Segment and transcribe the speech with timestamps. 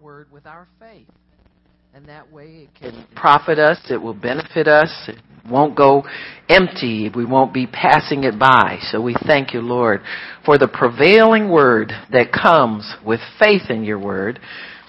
[0.00, 1.08] word with our faith.
[1.94, 5.16] And that way it can profit us, it will benefit us, it
[5.50, 6.04] won't go
[6.48, 8.78] empty, we won't be passing it by.
[8.90, 10.02] So we thank you, Lord,
[10.44, 14.38] for the prevailing word that comes with faith in your word,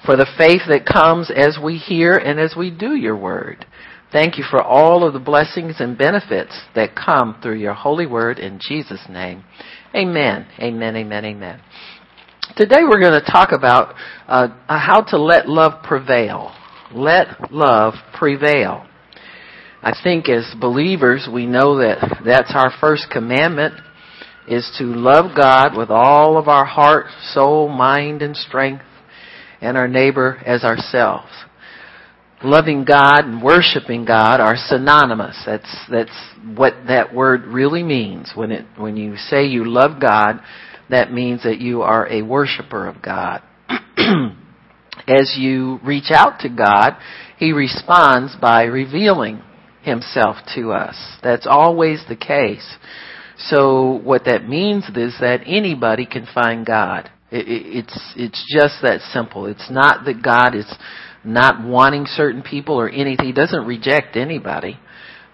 [0.06, 3.66] for the faith that comes as we hear and as we do your word.
[4.12, 8.40] Thank you for all of the blessings and benefits that come through your holy word
[8.40, 9.44] in Jesus' name.
[9.96, 10.48] Amen.
[10.60, 10.96] Amen.
[10.96, 11.26] Amen.
[11.26, 11.62] Amen.
[12.58, 13.94] Today we're going to talk about
[14.28, 16.52] uh, how to let love prevail.
[16.92, 18.88] Let love prevail.
[19.84, 23.76] I think as believers we know that that's our first commandment
[24.48, 28.84] is to love God with all of our heart, soul, mind, and strength,
[29.62, 31.30] and our neighbor as ourselves.
[32.44, 35.40] Loving God and worshiping God are synonymous.
[35.46, 38.32] That's that's what that word really means.
[38.34, 40.42] When it when you say you love God,
[40.90, 43.42] that means that you are a worshiper of God.
[45.08, 46.98] As you reach out to God,
[47.38, 49.42] He responds by revealing
[49.82, 51.18] Himself to us.
[51.24, 52.78] That's always the case.
[53.38, 57.10] So what that means is that anybody can find God.
[57.32, 59.46] it's it's just that simple.
[59.46, 60.72] It's not that God is
[61.24, 63.26] not wanting certain people or anything.
[63.28, 64.80] He doesn't reject anybody.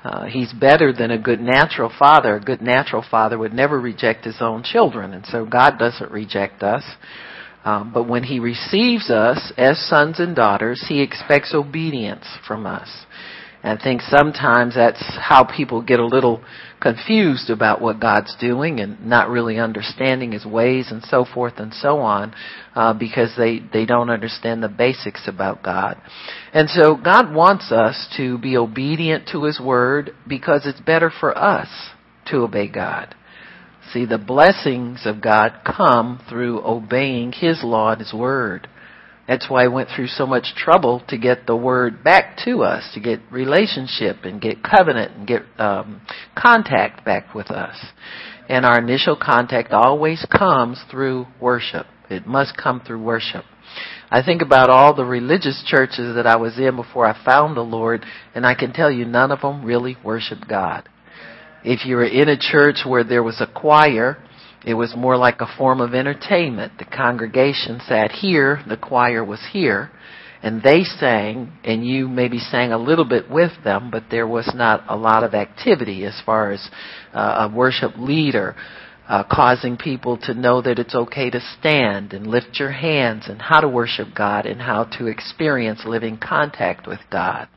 [0.06, 2.36] Uh, he's better than a good natural father.
[2.36, 6.62] A good natural father would never reject his own children, and so God doesn't reject
[6.62, 6.84] us.
[7.64, 12.88] Um, but when He receives us as sons and daughters, He expects obedience from us.
[13.64, 16.44] And I think sometimes that's how people get a little
[16.82, 21.74] confused about what God's doing and not really understanding His ways and so forth and
[21.74, 22.34] so on,
[22.76, 25.98] uh, because they they don't understand the basics about God.
[26.54, 31.38] And so God wants us to be obedient to His word because it's better for
[31.38, 31.70] us
[32.28, 33.16] to obey God.
[33.94, 38.68] See, the blessings of God come through obeying His law and His word.
[39.28, 42.92] That's why I went through so much trouble to get the word back to us,
[42.94, 46.02] to get relationship and get covenant and get um,
[46.38, 47.76] contact back with us.
[48.48, 51.88] And our initial contact always comes through worship.
[52.10, 53.46] It must come through worship.
[54.12, 57.62] I think about all the religious churches that I was in before I found the
[57.62, 58.06] Lord,
[58.36, 60.88] and I can tell you none of them really worship God.
[61.64, 64.24] If you were in a church where there was a choir,
[64.66, 66.74] it was more like a form of entertainment.
[66.80, 69.92] The congregation sat here, the choir was here,
[70.42, 74.52] and they sang, and you maybe sang a little bit with them, but there was
[74.56, 76.70] not a lot of activity as far as
[77.14, 78.56] uh, a worship leader
[79.08, 83.42] uh, causing people to know that it's okay to stand and lift your hands and
[83.42, 87.48] how to worship God and how to experience living contact with God.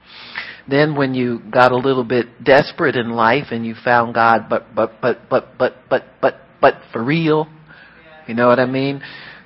[0.68, 4.74] Then when you got a little bit desperate in life and you found God, but,
[4.74, 7.48] but, but, but, but, but, but, but for real.
[8.26, 9.02] You know what I mean?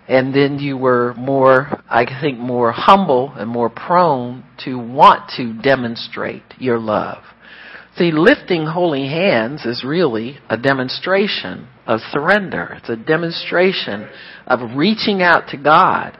[0.08, 5.52] And then you were more, I think, more humble and more prone to want to
[5.62, 7.22] demonstrate your love.
[7.96, 12.78] See, lifting holy hands is really a demonstration of surrender.
[12.78, 14.08] It's a demonstration
[14.46, 16.16] of reaching out to God.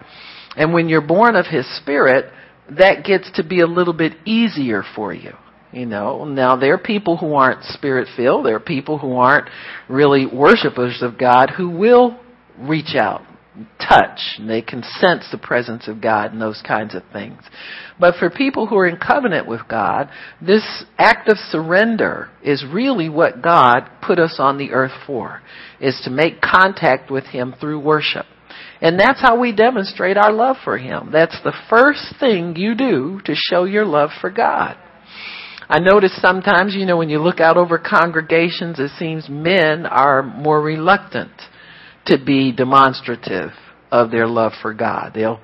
[0.56, 2.30] And when you're born of His Spirit,
[2.70, 5.32] that gets to be a little bit easier for you.
[5.72, 8.44] You know, now there are people who aren't spirit filled.
[8.44, 9.48] There are people who aren't
[9.88, 12.20] really worshipers of God who will
[12.58, 13.22] reach out,
[13.78, 17.40] touch, and they can sense the presence of God and those kinds of things.
[17.98, 20.10] But for people who are in covenant with God,
[20.42, 25.40] this act of surrender is really what God put us on the earth for,
[25.80, 28.26] is to make contact with Him through worship.
[28.82, 31.10] And that's how we demonstrate our love for Him.
[31.12, 34.76] That's the first thing you do to show your love for God.
[35.68, 40.22] I notice sometimes, you know, when you look out over congregations, it seems men are
[40.22, 41.32] more reluctant
[42.06, 43.50] to be demonstrative
[43.90, 45.12] of their love for God.
[45.14, 45.40] They'll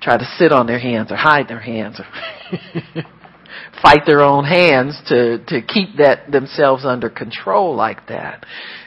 [0.00, 2.04] try to sit on their hands or hide their hands or
[3.82, 8.44] fight their own hands to, to keep that themselves under control like that.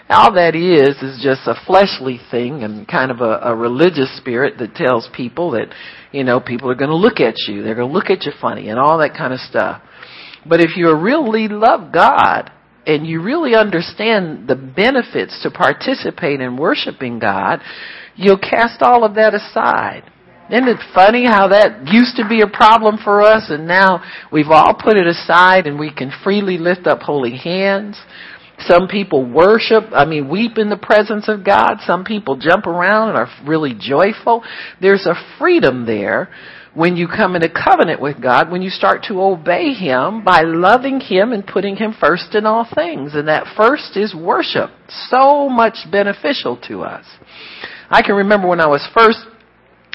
[0.09, 4.57] All that is is just a fleshly thing and kind of a, a religious spirit
[4.59, 5.73] that tells people that,
[6.11, 7.63] you know, people are going to look at you.
[7.63, 9.81] They're going to look at you funny and all that kind of stuff.
[10.47, 12.51] But if you really love God
[12.85, 17.59] and you really understand the benefits to participate in worshiping God,
[18.15, 20.03] you'll cast all of that aside.
[20.51, 24.49] Isn't it funny how that used to be a problem for us and now we've
[24.49, 27.97] all put it aside and we can freely lift up holy hands?
[28.67, 31.77] Some people worship, I mean, weep in the presence of God.
[31.85, 34.43] Some people jump around and are really joyful.
[34.79, 36.29] There's a freedom there
[36.73, 41.01] when you come into covenant with God, when you start to obey Him by loving
[41.01, 43.13] Him and putting Him first in all things.
[43.13, 44.69] And that first is worship.
[45.09, 47.05] So much beneficial to us.
[47.89, 49.19] I can remember when I was first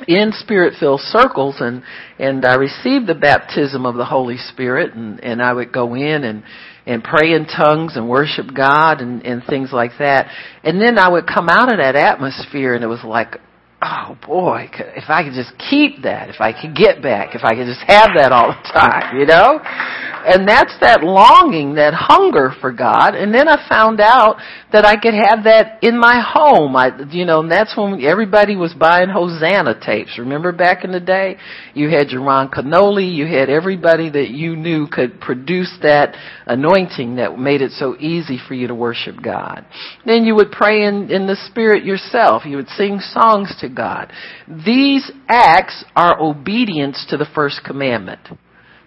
[0.06, 1.82] in spirit filled circles and
[2.18, 6.22] and I received the baptism of the Holy Spirit and and I would go in
[6.22, 6.42] and
[6.84, 10.30] and pray in tongues and worship God and and things like that
[10.62, 13.36] and then I would come out of that atmosphere and it was like
[13.82, 17.54] oh boy, if I could just keep that, if I could get back, if I
[17.54, 19.60] could just have that all the time, you know?
[20.26, 23.14] And that's that longing, that hunger for God.
[23.14, 24.38] And then I found out
[24.72, 26.74] that I could have that in my home.
[26.74, 30.18] I, you know, and that's when everybody was buying Hosanna tapes.
[30.18, 31.36] Remember back in the day?
[31.74, 32.50] You had your Ron
[33.06, 38.38] you had everybody that you knew could produce that anointing that made it so easy
[38.48, 39.64] for you to worship God.
[40.04, 42.44] Then you would pray in, in the Spirit yourself.
[42.44, 44.12] You would sing songs to God.
[44.48, 48.20] These acts are obedience to the first commandment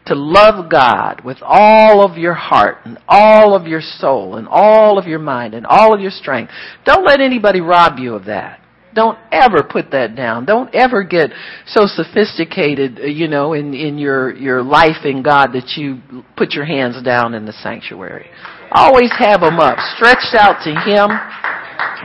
[0.09, 4.97] to love God with all of your heart and all of your soul and all
[4.97, 6.51] of your mind and all of your strength.
[6.83, 8.59] Don't let anybody rob you of that.
[8.95, 10.45] Don't ever put that down.
[10.45, 11.29] Don't ever get
[11.67, 16.01] so sophisticated, uh, you know, in, in your, your life in God that you
[16.35, 18.31] put your hands down in the sanctuary.
[18.71, 21.09] Always have them up, stretched out to Him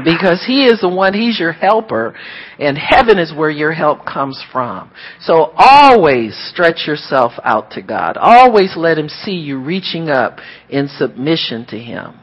[0.05, 2.15] because He is the one, He's your helper,
[2.59, 4.91] and heaven is where your help comes from.
[5.21, 8.17] So always stretch yourself out to God.
[8.17, 10.39] Always let Him see you reaching up
[10.69, 12.21] in submission to Him.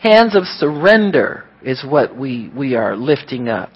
[0.00, 3.70] Hands of surrender is what we, we are lifting up.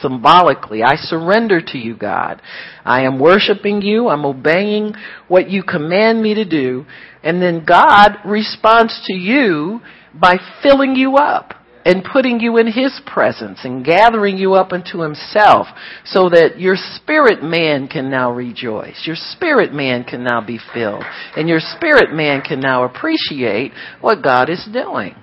[0.00, 2.40] Symbolically, I surrender to you, God.
[2.84, 4.08] I am worshiping you.
[4.08, 4.94] I'm obeying
[5.26, 6.86] what you command me to do.
[7.24, 9.80] And then God responds to you
[10.14, 11.54] by filling you up
[11.88, 15.68] and putting you in His presence and gathering you up into Himself
[16.04, 19.04] so that your spirit man can now rejoice.
[19.06, 21.02] Your spirit man can now be filled.
[21.34, 25.14] And your spirit man can now appreciate what God is doing.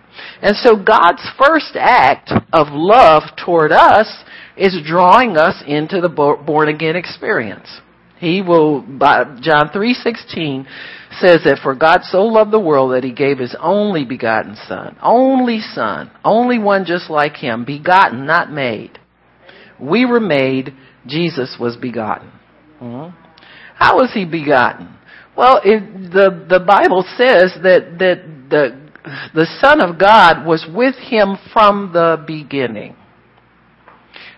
[0.41, 4.23] And so God's first act of love toward us
[4.57, 7.67] is drawing us into the born again experience.
[8.19, 10.65] He will, John 3.16
[11.19, 14.97] says that for God so loved the world that he gave his only begotten son,
[15.01, 18.99] only son, only one just like him, begotten, not made.
[19.79, 20.73] We were made,
[21.05, 22.31] Jesus was begotten.
[22.81, 23.15] Mm-hmm.
[23.75, 24.95] How was he begotten?
[25.37, 28.89] Well, it, the, the Bible says that, that the,
[29.33, 32.95] the Son of God was with him from the beginning.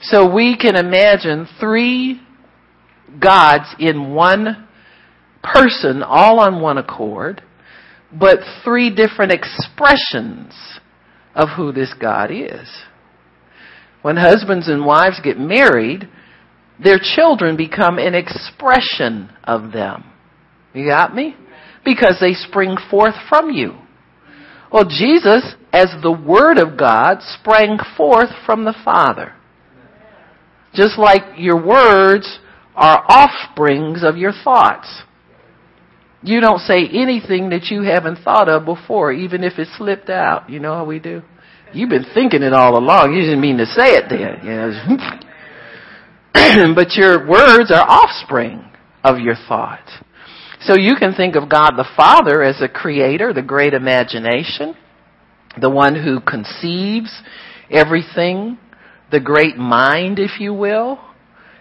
[0.02, 2.22] So we can imagine three
[3.20, 4.68] gods in one
[5.44, 7.42] person, all on one accord,
[8.12, 10.54] but three different expressions
[11.36, 12.68] of who this God is.
[14.02, 16.08] When husbands and wives get married,
[16.84, 20.06] their children become an expression of them.
[20.74, 21.36] You got me?
[21.84, 23.74] Because they spring forth from you.
[24.72, 29.34] Well, Jesus, as the Word of God, sprang forth from the Father.
[30.74, 32.40] Just like your words
[32.78, 35.02] are offsprings of your thoughts.
[36.22, 40.50] You don't say anything that you haven't thought of before, even if it slipped out.
[40.50, 41.24] You know how we do?
[41.74, 43.14] You've been thinking it all along.
[43.14, 44.46] You didn't mean to say it then.
[44.46, 44.72] You know?
[46.76, 48.64] but your words are offspring
[49.04, 49.92] of your thoughts.
[50.62, 54.76] So you can think of God the Father as a creator, the great imagination,
[55.60, 57.22] the one who conceives
[57.70, 58.58] everything,
[59.12, 61.00] the great mind, if you will.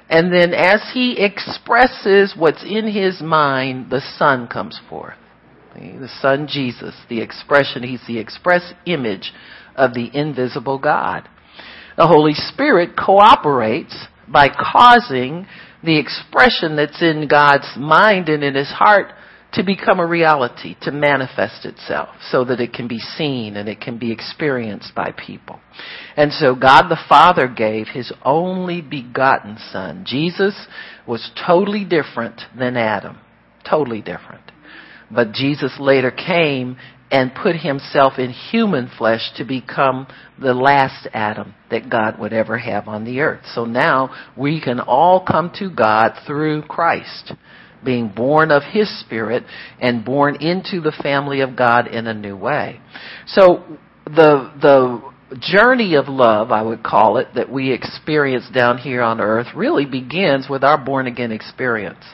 [0.08, 5.16] And then as he expresses what's in his mind, the Son comes forth.
[5.74, 9.32] The Son Jesus, the expression, he's the express image
[9.74, 11.28] of the invisible God.
[11.98, 15.46] The Holy Spirit cooperates by causing
[15.84, 19.12] the expression that's in God's mind and in his heart
[19.56, 23.80] to become a reality, to manifest itself so that it can be seen and it
[23.80, 25.58] can be experienced by people.
[26.14, 30.04] And so God the Father gave his only begotten son.
[30.06, 30.54] Jesus
[31.08, 33.18] was totally different than Adam.
[33.68, 34.52] Totally different.
[35.10, 36.76] But Jesus later came
[37.10, 40.06] and put himself in human flesh to become
[40.38, 43.44] the last Adam that God would ever have on the earth.
[43.54, 47.32] So now we can all come to God through Christ
[47.84, 49.44] being born of His Spirit
[49.80, 52.80] and born into the family of God in a new way.
[53.26, 53.64] So
[54.04, 59.20] the, the journey of love, I would call it, that we experience down here on
[59.20, 62.04] earth really begins with our born again experience.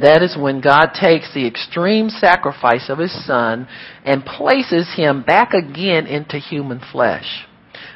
[0.00, 3.68] That is when God takes the extreme sacrifice of His Son
[4.04, 7.46] and places Him back again into human flesh.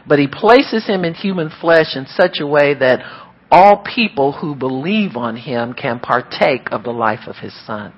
[0.06, 3.00] But He places Him in human flesh in such a way that
[3.50, 7.92] all people who believe on him can partake of the life of his son.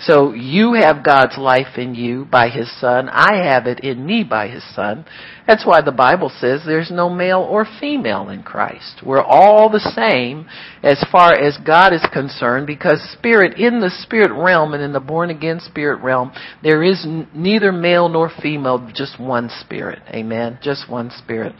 [0.00, 3.08] So you have God's life in you by His Son.
[3.08, 5.04] I have it in me by His Son.
[5.46, 9.02] That's why the Bible says there's no male or female in Christ.
[9.04, 10.46] We're all the same
[10.84, 15.00] as far as God is concerned because spirit, in the spirit realm and in the
[15.00, 20.00] born again spirit realm, there is neither male nor female, just one spirit.
[20.10, 20.58] Amen.
[20.62, 21.54] Just one spirit.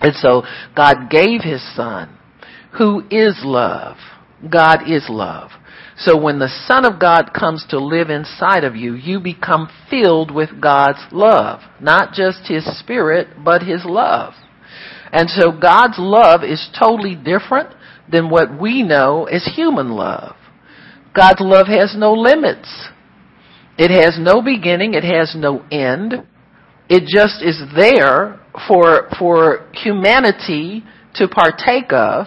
[0.00, 0.42] And so
[0.74, 2.17] God gave His Son,
[2.78, 3.96] who is love.
[4.50, 5.50] God is love.
[5.96, 10.32] So when the Son of God comes to live inside of you, you become filled
[10.32, 11.60] with God's love.
[11.80, 14.34] Not just His Spirit, but His love.
[15.12, 17.74] And so God's love is totally different
[18.10, 20.36] than what we know as human love.
[21.16, 22.90] God's love has no limits.
[23.76, 24.94] It has no beginning.
[24.94, 26.14] It has no end.
[26.88, 32.26] It just is there for, for humanity to partake of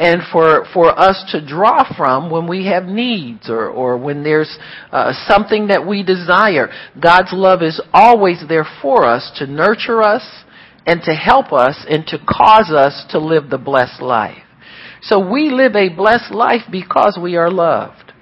[0.00, 4.58] and for, for us to draw from when we have needs or, or when there's
[4.90, 6.70] uh, something that we desire.
[6.98, 10.26] God's love is always there for us to nurture us
[10.86, 14.42] and to help us and to cause us to live the blessed life.
[15.02, 18.12] So we live a blessed life because we are loved.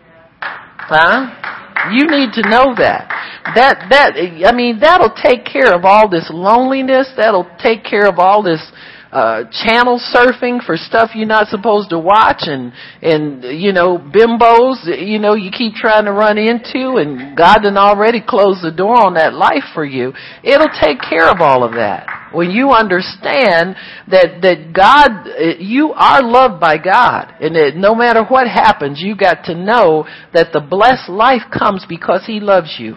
[0.41, 1.93] Huh?
[1.93, 3.07] You need to know that.
[3.55, 7.13] That, that, I mean, that'll take care of all this loneliness.
[7.17, 8.73] That'll take care of all this
[9.13, 14.85] uh, channel surfing for stuff you're not supposed to watch and, and, you know, bimbos,
[14.85, 19.07] you know, you keep trying to run into and God done already closed the door
[19.07, 20.13] on that life for you.
[20.43, 22.31] It'll take care of all of that.
[22.35, 23.77] When you understand
[24.11, 29.17] that, that God, you are loved by God and that no matter what happens, you
[29.17, 32.97] got to know that the blessed life comes because He loves you.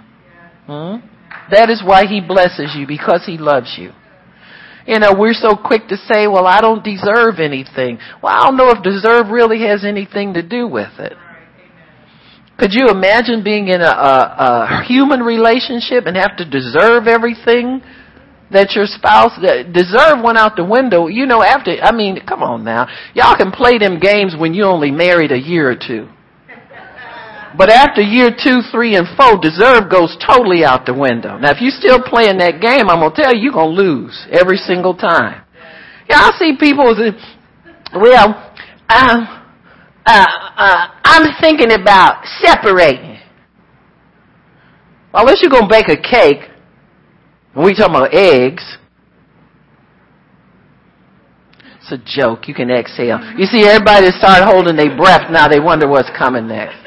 [0.65, 1.07] Hmm?
[1.51, 3.91] That is why He blesses you, because He loves you.
[4.87, 7.99] You know, we're so quick to say, well, I don't deserve anything.
[8.21, 11.13] Well, I don't know if deserve really has anything to do with it.
[12.57, 17.81] Could you imagine being in a, a, a human relationship and have to deserve everything
[18.51, 21.07] that your spouse that deserve went out the window?
[21.07, 22.87] You know, after, I mean, come on now.
[23.15, 26.07] Y'all can play them games when you only married a year or two.
[27.57, 31.37] But after year two, three, and four, deserve goes totally out the window.
[31.37, 34.57] Now, if you're still playing that game, I'm gonna tell you, you're gonna lose every
[34.57, 35.43] single time.
[36.09, 36.95] Yeah, I see people
[37.93, 38.53] well,
[38.89, 39.41] uh,
[40.05, 40.25] uh,
[40.57, 43.19] uh, I'm thinking about separating.
[45.13, 46.49] Well, unless you're gonna bake a cake,
[47.53, 48.77] and we talking about eggs,
[51.81, 52.47] it's a joke.
[52.47, 53.19] You can exhale.
[53.37, 55.49] You see, everybody start holding their breath now.
[55.49, 56.77] They wonder what's coming next.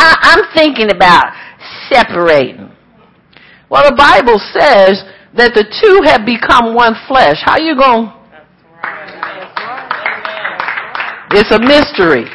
[0.00, 1.36] I, I'm thinking about
[1.92, 2.72] separating.
[3.68, 5.04] Well, the Bible says
[5.36, 7.36] that the two have become one flesh.
[7.44, 8.10] How you going?
[11.30, 12.26] It's a mystery.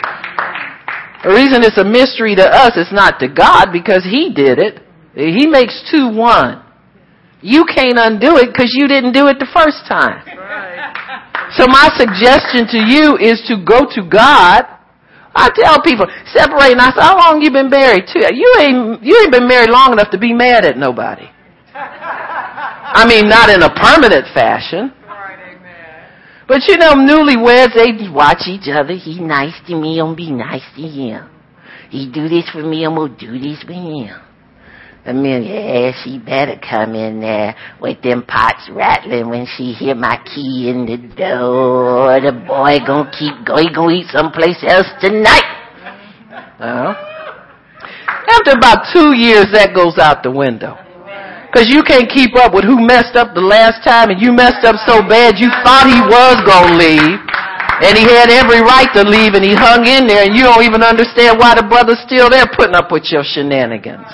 [1.26, 4.80] The reason it's a mystery to us, it's not to God because He did it.
[5.16, 6.64] He makes two one.
[7.42, 10.24] You can't undo it because you didn't do it the first time.
[11.58, 14.75] So my suggestion to you is to go to God
[15.36, 16.80] I tell people, separating.
[16.80, 18.34] I say, how long you been married to?
[18.34, 21.28] You ain't, you ain't been married long enough to be mad at nobody.
[21.76, 24.94] I mean, not in a permanent fashion.
[26.48, 28.94] But you know, newlyweds, they watch each other.
[28.94, 31.30] He nice to me, I'm be nice to him.
[31.90, 34.22] He do this for me, I'm gonna do this for him.
[35.06, 40.18] I yeah, she better come in there with them pots rattling when she hear my
[40.26, 42.18] key in the door.
[42.18, 45.46] The boy gonna keep going, gonna eat someplace else tonight.
[46.58, 46.98] Uh,
[48.34, 50.74] after about two years, that goes out the window.
[51.54, 54.66] Cause you can't keep up with who messed up the last time and you messed
[54.66, 57.22] up so bad you thought he was gonna leave.
[57.86, 60.66] And he had every right to leave and he hung in there and you don't
[60.66, 64.10] even understand why the brother's still there putting up with your shenanigans.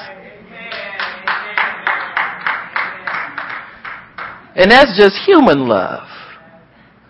[4.56, 6.08] And that's just human love.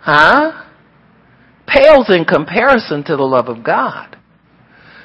[0.00, 0.64] Huh?
[1.66, 4.16] Pales in comparison to the love of God.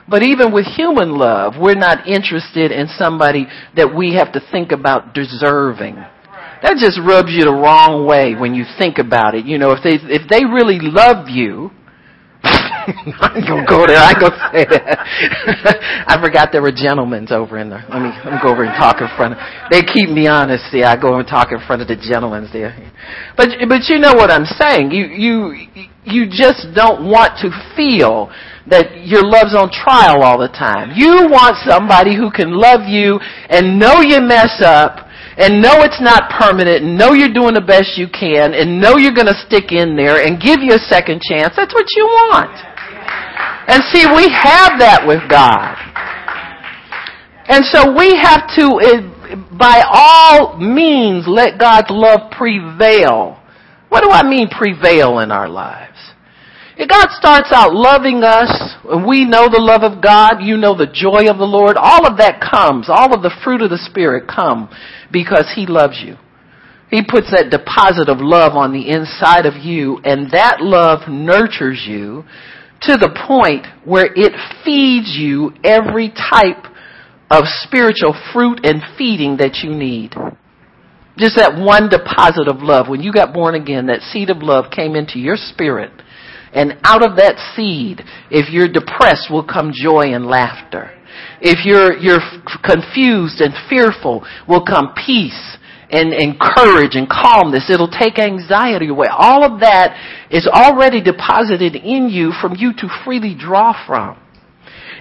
[0.10, 4.72] But even with human love, we're not interested in somebody that we have to think
[4.72, 5.96] about deserving.
[5.96, 9.46] That just rubs you the wrong way when you think about it.
[9.46, 11.72] You know, if they, if they really love you,
[12.88, 14.00] I ain't gonna go there.
[14.00, 16.08] I ain't gonna say that.
[16.08, 17.84] I forgot there were gentlemen over in there.
[17.90, 19.40] Let me let me go over and talk in front of.
[19.70, 20.72] They keep me honest.
[20.72, 22.72] See, I go and talk in front of the gentlemen there.
[23.36, 24.92] But but you know what I'm saying.
[24.92, 25.36] You you
[26.08, 28.32] you just don't want to feel
[28.72, 30.96] that your love's on trial all the time.
[30.96, 33.20] You want somebody who can love you
[33.52, 37.64] and know you mess up and know it's not permanent and know you're doing the
[37.64, 40.84] best you can and know you're going to stick in there and give you a
[40.90, 41.54] second chance.
[41.56, 42.77] That's what you want.
[43.68, 45.76] And see, we have that with God.
[47.50, 53.40] And so we have to, eh, by all means, let God's love prevail.
[53.90, 55.98] What do I mean prevail in our lives?
[56.78, 58.52] If God starts out loving us,
[58.88, 62.06] and we know the love of God, you know the joy of the Lord, all
[62.06, 64.70] of that comes, all of the fruit of the Spirit come
[65.12, 66.18] because He loves you.
[66.92, 71.84] He puts that deposit of love on the inside of you, and that love nurtures
[71.88, 72.24] you
[72.82, 76.66] to the point where it feeds you every type
[77.30, 80.14] of spiritual fruit and feeding that you need.
[81.18, 82.88] Just that one deposit of love.
[82.88, 85.92] When you got born again, that seed of love came into your spirit.
[86.54, 90.94] And out of that seed, if you're depressed, will come joy and laughter.
[91.42, 92.22] If you're, you're
[92.64, 95.58] confused and fearful, will come peace
[95.90, 97.70] and, and courage and calmness.
[97.70, 99.08] It'll take anxiety away.
[99.10, 99.98] All of that
[100.30, 104.20] is already deposited in you from you to freely draw from.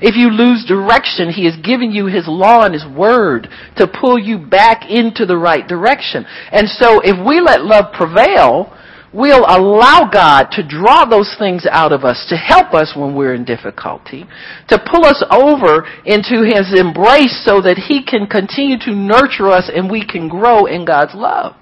[0.00, 4.18] If you lose direction, He has given you His law and His word to pull
[4.18, 6.26] you back into the right direction.
[6.52, 8.76] And so if we let love prevail,
[9.12, 13.34] we'll allow God to draw those things out of us to help us when we're
[13.34, 14.24] in difficulty,
[14.68, 19.70] to pull us over into His embrace so that He can continue to nurture us
[19.74, 21.54] and we can grow in God's love.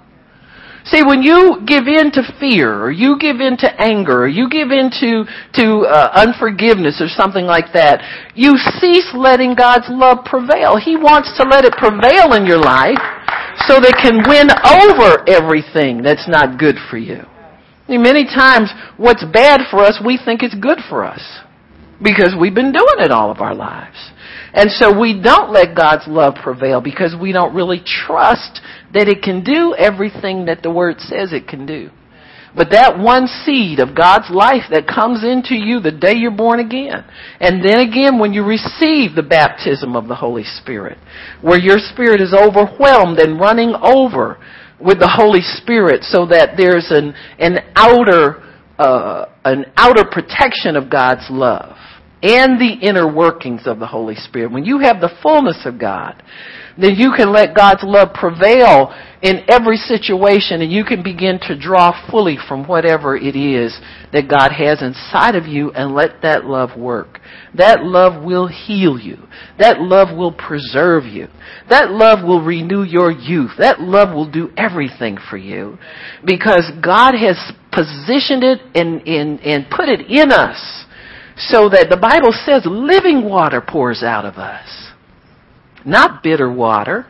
[0.85, 4.47] See, when you give in to fear, or you give in to anger, or you
[4.49, 5.25] give in to,
[5.57, 10.77] to uh, unforgiveness or something like that, you cease letting God's love prevail.
[10.77, 13.01] He wants to let it prevail in your life
[13.65, 17.25] so that can win over everything that's not good for you.
[17.87, 21.21] Many times, what's bad for us, we think it's good for us
[22.03, 24.11] because we've been doing it all of our lives.
[24.53, 28.61] And so we don't let God's love prevail because we don't really trust
[28.93, 31.89] that it can do everything that the Word says it can do.
[32.55, 36.61] But that one seed of God's life that comes into you the day you're born
[36.61, 37.03] again,
[37.41, 40.97] and then again when you receive the baptism of the Holy Spirit,
[41.41, 44.39] where your spirit is overwhelmed and running over
[44.79, 48.43] with the Holy Spirit so that there's an, an outer,
[48.77, 51.77] uh, an outer protection of God's love
[52.21, 54.51] and the inner workings of the Holy Spirit.
[54.51, 56.23] When you have the fullness of God,
[56.77, 61.57] then you can let God's love prevail in every situation and you can begin to
[61.57, 63.79] draw fully from whatever it is
[64.11, 67.19] that God has inside of you and let that love work.
[67.55, 69.27] That love will heal you.
[69.57, 71.27] That love will preserve you.
[71.69, 73.51] That love will renew your youth.
[73.57, 75.77] That love will do everything for you
[76.25, 77.37] because God has
[77.71, 80.84] positioned it and, and, and put it in us
[81.37, 84.91] so that the Bible says living water pours out of us
[85.85, 87.05] not bitter water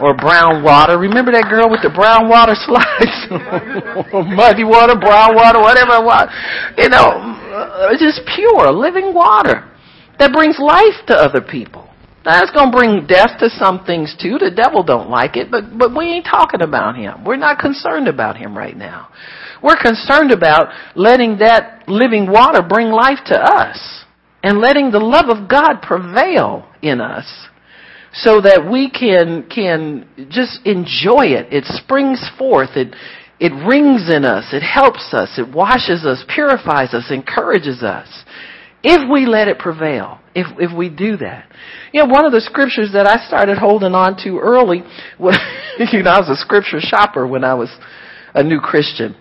[0.00, 0.98] or brown water.
[0.98, 3.16] Remember that girl with the brown water slides?
[4.36, 6.30] Muddy water, brown water, whatever water.
[6.76, 7.08] You know,
[7.56, 9.70] uh, just pure, living water
[10.18, 11.88] that brings life to other people.
[12.22, 14.36] That's going to bring death to some things too.
[14.36, 17.24] The devil don't like it, but, but we ain't talking about him.
[17.24, 19.08] We're not concerned about him right now.
[19.62, 24.04] We're concerned about letting that living water bring life to us
[24.42, 27.48] and letting the love of God prevail in us
[28.12, 31.52] so that we can can just enjoy it.
[31.52, 32.70] It springs forth.
[32.76, 32.94] It
[33.38, 34.52] it rings in us.
[34.52, 35.38] It helps us.
[35.38, 38.24] It washes us, purifies us, encourages us.
[38.82, 41.50] If we let it prevail, if if we do that,
[41.92, 44.82] you know, one of the scriptures that I started holding on to early,
[45.18, 45.38] was,
[45.92, 47.70] you know, I was a scripture shopper when I was
[48.34, 49.16] a new Christian.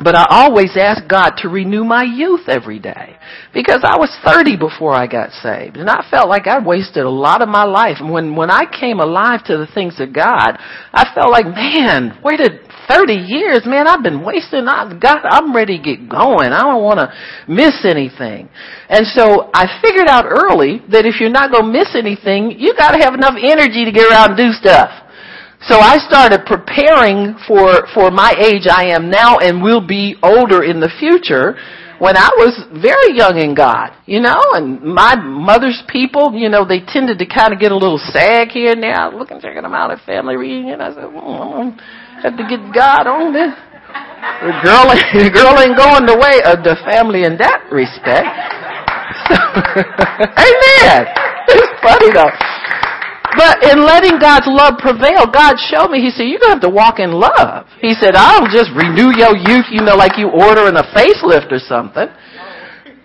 [0.00, 3.16] But I always asked God to renew my youth every day
[3.52, 7.10] because I was 30 before I got saved and I felt like I wasted a
[7.10, 7.96] lot of my life.
[7.98, 10.54] And when, when I came alive to the things of God,
[10.92, 14.68] I felt like, man, waited 30 years, man, I've been wasting.
[14.68, 16.52] I, God, I'm ready to get going.
[16.54, 17.12] I don't want to
[17.50, 18.48] miss anything.
[18.88, 22.74] And so I figured out early that if you're not going to miss anything, you
[22.78, 25.07] got to have enough energy to get around and do stuff.
[25.66, 30.62] So I started preparing for, for my age I am now and will be older
[30.62, 31.58] in the future
[31.98, 36.64] when I was very young in God, you know, and my mother's people, you know,
[36.64, 38.94] they tended to kind of get a little sag here and there.
[38.94, 40.80] I was looking, checking them out at family reunion.
[40.80, 43.50] I said, well, I'm gonna have to get God on this.
[43.50, 48.30] The girl, the girl ain't going the way of the family in that respect.
[49.28, 51.00] So, amen.
[51.48, 52.30] It's funny though.
[53.38, 56.66] But in letting God's love prevail, God showed me, He said, you're going to have
[56.66, 57.70] to walk in love.
[57.78, 61.54] He said, I don't just renew your youth, you know, like you ordering a facelift
[61.54, 62.10] or something.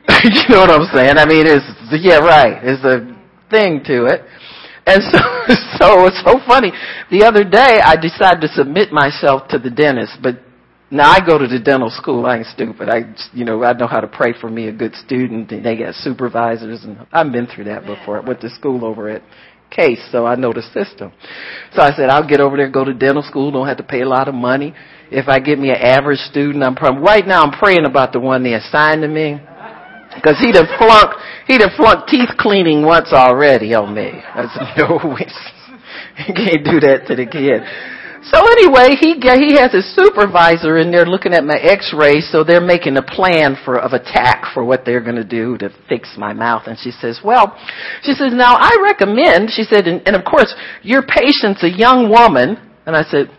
[0.25, 1.21] you know what I'm saying?
[1.21, 1.69] I mean, it's,
[2.01, 2.57] yeah, right.
[2.65, 3.13] It's a
[3.53, 4.25] thing to it.
[4.89, 5.21] And so,
[5.77, 6.73] so it's so funny.
[7.11, 10.41] The other day, I decided to submit myself to the dentist, but
[10.89, 12.25] now I go to the dental school.
[12.25, 12.89] I ain't stupid.
[12.89, 15.51] I, you know, I know how to pray for me a good student.
[15.51, 18.17] And they got supervisors, and I've been through that before.
[18.17, 19.21] I went to school over at
[19.75, 21.11] case, so I know the system.
[21.73, 24.01] So I said, I'll get over there, go to dental school, don't have to pay
[24.01, 24.73] a lot of money.
[25.11, 28.19] If I get me an average student, I'm probably, right now I'm praying about the
[28.19, 29.39] one they assigned to me.
[30.23, 31.15] Cause he'd have flunked,
[31.47, 34.11] he'd have flunked teeth cleaning once already on me.
[34.13, 34.99] I said, no,
[36.27, 37.63] you can't do that to the kid.
[38.25, 42.61] So anyway, he he has his supervisor in there looking at my X-rays, so they're
[42.61, 46.31] making a plan for of attack for what they're going to do to fix my
[46.31, 46.63] mouth.
[46.67, 47.57] And she says, "Well,"
[48.01, 52.09] she says, "Now I recommend," she said, and, and of course your patient's a young
[52.09, 53.31] woman." And I said,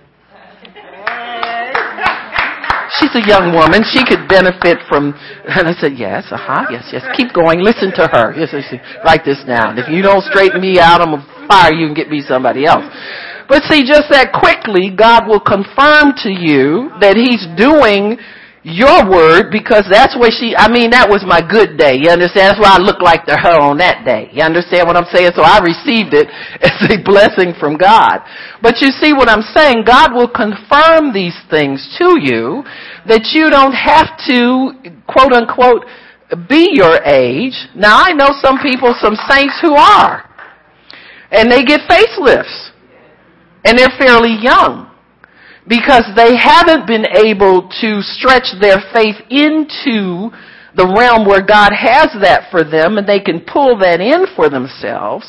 [3.00, 3.84] she's a young woman.
[3.84, 5.12] She could benefit from.
[5.44, 7.04] And I said, yes, uh huh, yes, yes.
[7.16, 7.60] Keep going.
[7.60, 8.32] Listen to her.
[8.36, 8.80] Yes, yes, yes.
[9.04, 9.78] Write this down.
[9.78, 12.84] If you don't straighten me out, I'm gonna fire you and get me somebody else.
[13.48, 18.16] But see, just that quickly, God will confirm to you that He's doing
[18.64, 22.00] your word because that's where she, I mean, that was my good day.
[22.00, 22.56] You understand?
[22.56, 24.32] That's why I look like to her on that day.
[24.32, 25.36] You understand what I'm saying?
[25.36, 26.32] So I received it
[26.64, 28.24] as a blessing from God.
[28.64, 29.84] But you see what I'm saying?
[29.84, 32.64] God will confirm these things to you
[33.04, 34.72] that you don't have to,
[35.04, 35.84] quote unquote,
[36.48, 37.54] be your age.
[37.76, 40.24] Now I know some people, some saints who are.
[41.28, 42.72] And they get facelifts.
[43.64, 44.90] And they're fairly young
[45.66, 50.28] because they haven't been able to stretch their faith into
[50.76, 54.50] the realm where God has that for them and they can pull that in for
[54.50, 55.24] themselves.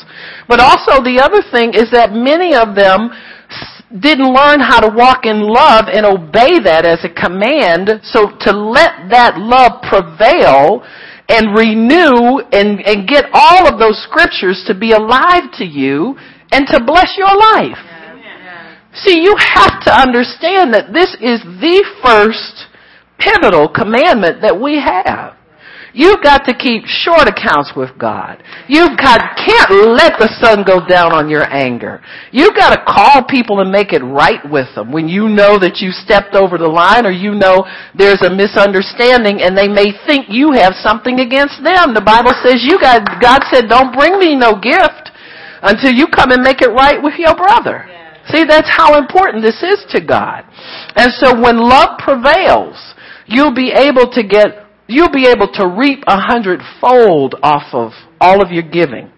[0.48, 3.14] But also the other thing is that many of them
[3.88, 8.02] didn't learn how to walk in love and obey that as a command.
[8.02, 10.82] So to let that love prevail
[11.30, 16.18] and renew and, and get all of those scriptures to be alive to you
[16.50, 17.78] and to bless your life.
[19.04, 22.66] See, you have to understand that this is the first
[23.18, 25.36] pivotal commandment that we have.
[25.96, 28.44] You've got to keep short accounts with God.
[28.68, 32.04] You've got, can't let the sun go down on your anger.
[32.36, 35.80] You've got to call people and make it right with them when you know that
[35.80, 37.64] you stepped over the line or you know
[37.96, 41.96] there's a misunderstanding and they may think you have something against them.
[41.96, 45.08] The Bible says you got, God said, don't bring me no gift
[45.64, 47.88] until you come and make it right with your brother.
[48.32, 50.44] See, that's how important this is to God.
[50.96, 52.76] And so when love prevails,
[53.26, 58.42] you'll be able to get, you'll be able to reap a hundredfold off of all
[58.42, 59.12] of your giving.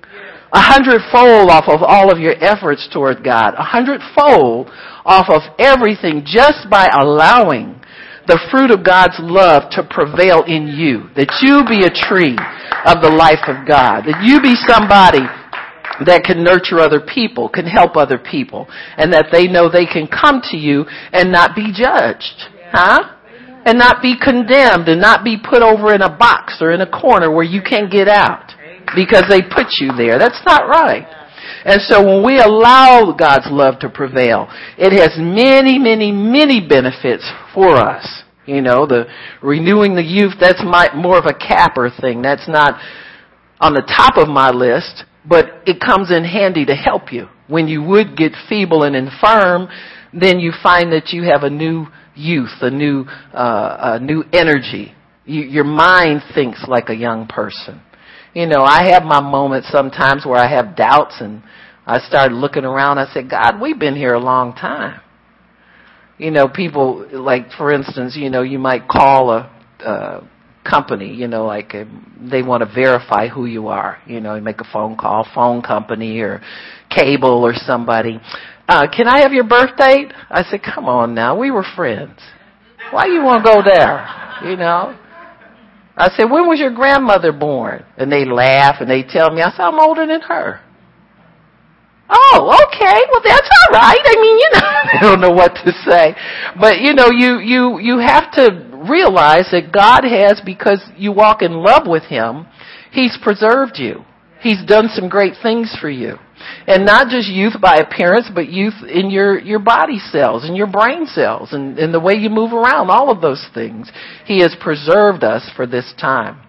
[0.52, 3.54] A hundredfold off of all of your efforts toward God.
[3.54, 4.70] A hundredfold
[5.04, 7.80] off of everything just by allowing
[8.26, 11.08] the fruit of God's love to prevail in you.
[11.16, 12.36] That you be a tree
[12.84, 14.04] of the life of God.
[14.04, 15.24] That you be somebody
[16.06, 20.06] that can nurture other people, can help other people, and that they know they can
[20.06, 22.48] come to you and not be judged.
[22.70, 23.14] Huh?
[23.64, 26.88] And not be condemned and not be put over in a box or in a
[26.88, 28.54] corner where you can't get out
[28.94, 30.18] because they put you there.
[30.18, 31.06] That's not right.
[31.64, 37.28] And so when we allow God's love to prevail, it has many, many, many benefits
[37.52, 38.22] for us.
[38.46, 39.04] You know, the
[39.42, 42.22] renewing the youth, that's my, more of a capper thing.
[42.22, 42.80] That's not
[43.60, 47.28] on the top of my list but it comes in handy to help you.
[47.48, 49.68] When you would get feeble and infirm,
[50.12, 54.94] then you find that you have a new youth, a new, uh, a new energy.
[55.24, 57.82] You, your mind thinks like a young person.
[58.34, 61.42] You know, I have my moments sometimes where I have doubts and
[61.86, 62.98] I start looking around.
[62.98, 65.00] I said, God, we've been here a long time.
[66.18, 69.50] You know, people like, for instance, you know, you might call a,
[69.84, 70.26] uh,
[70.64, 71.84] company, you know, like uh,
[72.30, 73.98] they want to verify who you are.
[74.06, 76.40] You know, you make a phone call, phone company or
[76.90, 78.20] cable or somebody.
[78.68, 80.12] Uh, can I have your birth date?
[80.30, 82.18] I said, come on now, we were friends.
[82.90, 84.06] Why you want to go there?
[84.44, 84.98] You know?
[85.96, 87.84] I said, when was your grandmother born?
[87.96, 90.60] And they laugh and they tell me, I said, I'm older than her.
[92.10, 93.00] Oh, okay.
[93.10, 94.00] Well, that's all right.
[94.00, 96.14] I mean, you know, I don't know what to say,
[96.58, 101.42] but you know, you you you have to realize that God has, because you walk
[101.42, 102.46] in love with Him,
[102.92, 104.04] He's preserved you.
[104.40, 106.16] He's done some great things for you.
[106.66, 110.68] And not just youth by appearance, but youth in your, your body cells and your
[110.68, 113.90] brain cells and, and the way you move around, all of those things.
[114.24, 116.40] He has preserved us for this time.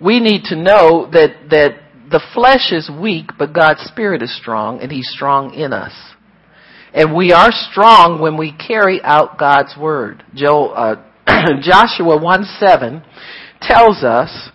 [0.00, 4.80] We need to know that, that the flesh is weak, but God's Spirit is strong,
[4.80, 5.92] and He's strong in us.
[6.94, 10.24] And we are strong when we carry out God's Word.
[10.34, 10.96] Joel, uh,
[11.62, 13.02] Joshua 1 7
[13.60, 14.50] tells us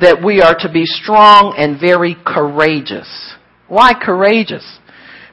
[0.00, 3.34] that we are to be strong and very courageous.
[3.66, 4.78] Why courageous?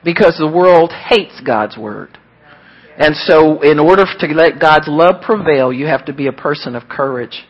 [0.04, 2.18] Because the world hates God's word.
[2.98, 6.76] And so in order to let God's love prevail, you have to be a person
[6.76, 7.44] of courage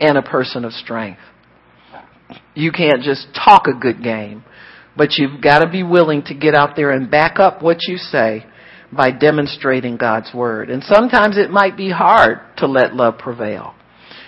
[0.00, 1.20] and a person of strength.
[2.54, 4.44] You can't just talk a good game,
[4.96, 7.96] But you've got to be willing to get out there and back up what you
[7.96, 8.46] say
[8.94, 10.70] by demonstrating God's Word.
[10.70, 13.74] And sometimes it might be hard to let love prevail.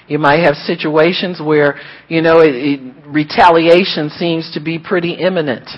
[0.08, 5.68] You might have situations where, you know, it, it, retaliation seems to be pretty imminent.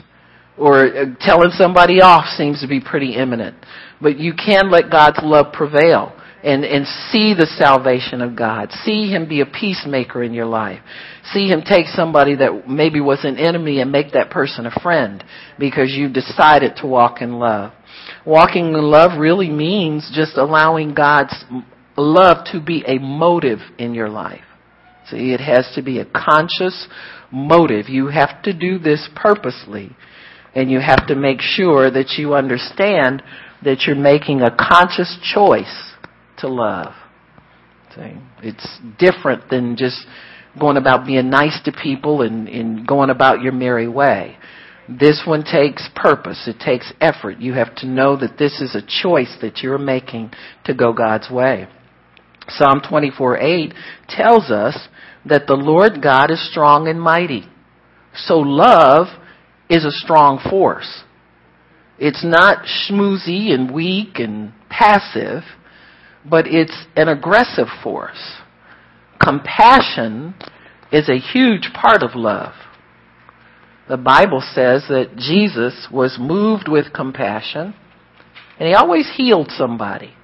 [0.59, 3.57] Or uh, telling somebody off seems to be pretty imminent.
[4.01, 8.71] But you can let God's love prevail and, and see the salvation of God.
[8.85, 10.81] See Him be a peacemaker in your life.
[11.33, 15.23] See Him take somebody that maybe was an enemy and make that person a friend
[15.59, 17.73] because you decided to walk in love.
[18.27, 21.45] Walking in love really means just allowing God's
[21.97, 24.43] love to be a motive in your life.
[25.09, 26.89] See, it has to be a conscious
[27.31, 27.89] motive.
[27.89, 29.97] You have to do this purposely.
[30.55, 33.23] And you have to make sure that you understand
[33.63, 35.93] that you're making a conscious choice
[36.39, 36.95] to love.
[37.95, 38.15] See?
[38.43, 40.05] It's different than just
[40.59, 44.37] going about being nice to people and, and going about your merry way.
[44.89, 46.47] This one takes purpose.
[46.47, 47.41] It takes effort.
[47.41, 50.33] You have to know that this is a choice that you're making
[50.65, 51.67] to go God's way.
[52.49, 53.75] Psalm 24 8
[54.09, 54.89] tells us
[55.25, 57.49] that the Lord God is strong and mighty.
[58.15, 59.09] So love
[59.69, 61.03] is a strong force.
[61.99, 65.43] It's not schmoozy and weak and passive
[66.29, 68.41] but it's an aggressive force.
[69.23, 70.35] Compassion
[70.93, 72.53] is a huge part of love.
[73.89, 77.75] The Bible says that Jesus was moved with compassion
[78.59, 80.15] and he always healed somebody.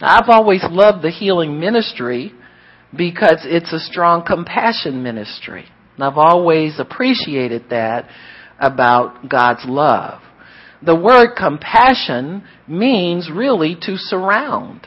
[0.00, 2.32] Now, I've always loved the healing ministry
[2.94, 5.66] because it's a strong compassion ministry.
[5.94, 8.08] And I've always appreciated that
[8.60, 10.20] about God's love.
[10.82, 14.86] The word compassion means really to surround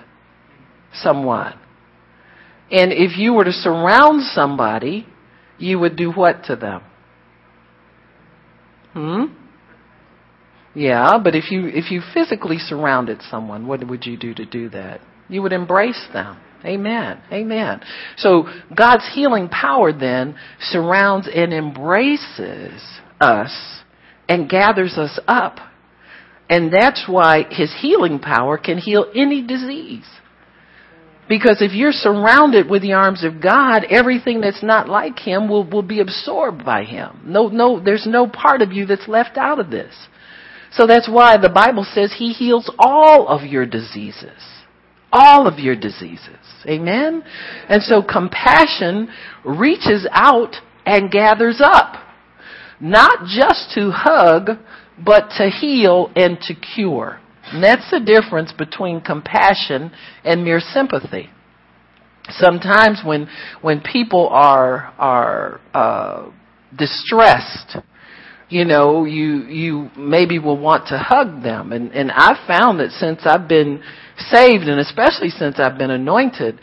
[0.94, 1.60] someone.
[2.72, 5.08] And if you were to surround somebody,
[5.58, 6.84] you would do what to them?
[8.94, 9.26] Hmm?
[10.76, 14.70] Yeah, but if you if you physically surrounded someone, what would you do to do
[14.70, 15.02] that?
[15.28, 16.40] You would embrace them.
[16.64, 17.22] Amen.
[17.32, 17.82] Amen.
[18.18, 22.82] So God's healing power then surrounds and embraces
[23.20, 23.82] us
[24.28, 25.58] and gathers us up.
[26.50, 30.06] And that's why his healing power can heal any disease.
[31.30, 35.64] Because if you're surrounded with the arms of God, everything that's not like Him will,
[35.64, 37.22] will be absorbed by Him.
[37.24, 39.94] No, no, there's no part of you that's left out of this.
[40.72, 44.42] So that's why the Bible says He heals all of your diseases.
[45.12, 46.38] All of your diseases.
[46.68, 47.24] Amen?
[47.68, 49.10] And so compassion
[49.46, 51.96] reaches out and gathers up.
[52.80, 54.52] Not just to hug,
[55.04, 57.20] but to heal and to cure.
[57.52, 59.92] And that's the difference between compassion
[60.24, 61.30] and mere sympathy.
[62.30, 63.28] Sometimes when
[63.62, 66.30] when people are are uh,
[66.78, 67.78] distressed,
[68.50, 71.72] you know, you you maybe will want to hug them.
[71.72, 73.82] And and I've found that since I've been
[74.18, 76.60] saved, and especially since I've been anointed,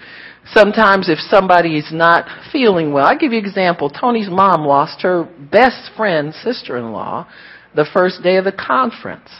[0.53, 3.91] sometimes if somebody is not feeling well, I give you an example.
[3.91, 7.29] Tony's mom lost her best friend, sister-in-law,
[7.75, 9.31] the first day of the conference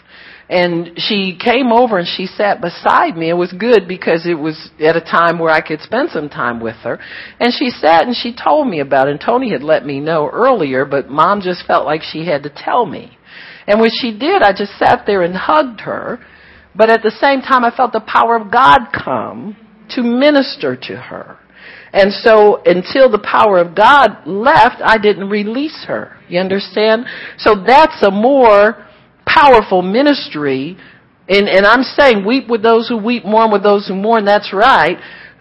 [0.49, 3.29] and she came over and she sat beside me.
[3.29, 6.61] It was good because it was at a time where I could spend some time
[6.61, 7.01] with her.
[7.41, 9.13] And she sat and she told me about it.
[9.13, 12.51] And Tony had let me know earlier, but mom just felt like she had to
[12.51, 13.19] tell me.
[13.67, 16.21] And when she did, I just sat there and hugged her.
[16.77, 19.57] But at the same time, I felt the power of God come
[19.91, 21.39] to minister to her.
[21.93, 26.17] And so until the power of God left, I didn't release her.
[26.29, 27.07] You understand?
[27.39, 28.86] So that's a more
[29.27, 30.77] powerful ministry.
[31.29, 34.25] And, and I'm saying weep with those who weep, mourn with those who mourn.
[34.25, 34.99] That's right.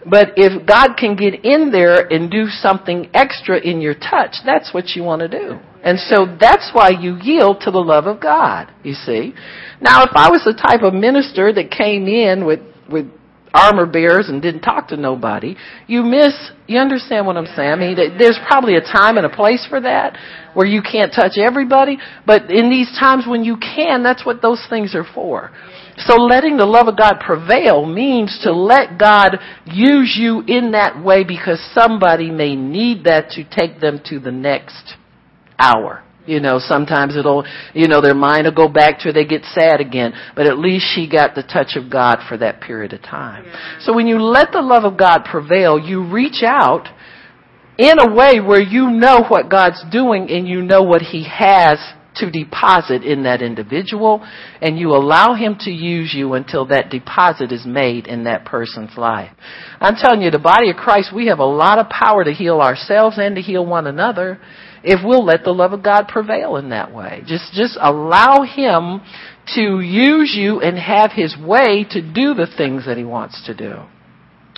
[0.08, 4.72] But if God can get in there and do something extra in your touch, that's
[4.72, 5.58] what you want to do.
[5.82, 9.34] And so that's why you yield to the love of God, you see.
[9.80, 13.10] Now, if I was the type of minister that came in with, with
[13.54, 15.56] armor bearers and didn't talk to nobody,
[15.86, 16.34] you miss,
[16.66, 17.70] you understand what I'm saying?
[17.70, 20.18] I mean, there's probably a time and a place for that
[20.54, 24.64] where you can't touch everybody, but in these times when you can, that's what those
[24.68, 25.50] things are for.
[25.98, 31.02] So letting the love of God prevail means to let God use you in that
[31.02, 34.94] way because somebody may need that to take them to the next
[35.58, 36.05] hour.
[36.26, 39.44] You know, sometimes it'll, you know, their mind will go back to her, they get
[39.44, 40.12] sad again.
[40.34, 43.44] But at least she got the touch of God for that period of time.
[43.46, 43.78] Yeah.
[43.80, 46.88] So when you let the love of God prevail, you reach out
[47.78, 51.78] in a way where you know what God's doing and you know what He has
[52.16, 54.26] to deposit in that individual
[54.60, 58.96] and you allow him to use you until that deposit is made in that person's
[58.96, 59.30] life.
[59.80, 62.60] I'm telling you, the body of Christ, we have a lot of power to heal
[62.60, 64.40] ourselves and to heal one another
[64.86, 67.22] if we'll let the love of God prevail in that way.
[67.26, 69.02] Just, just allow Him
[69.54, 73.54] to use you and have His way to do the things that He wants to
[73.54, 73.82] do.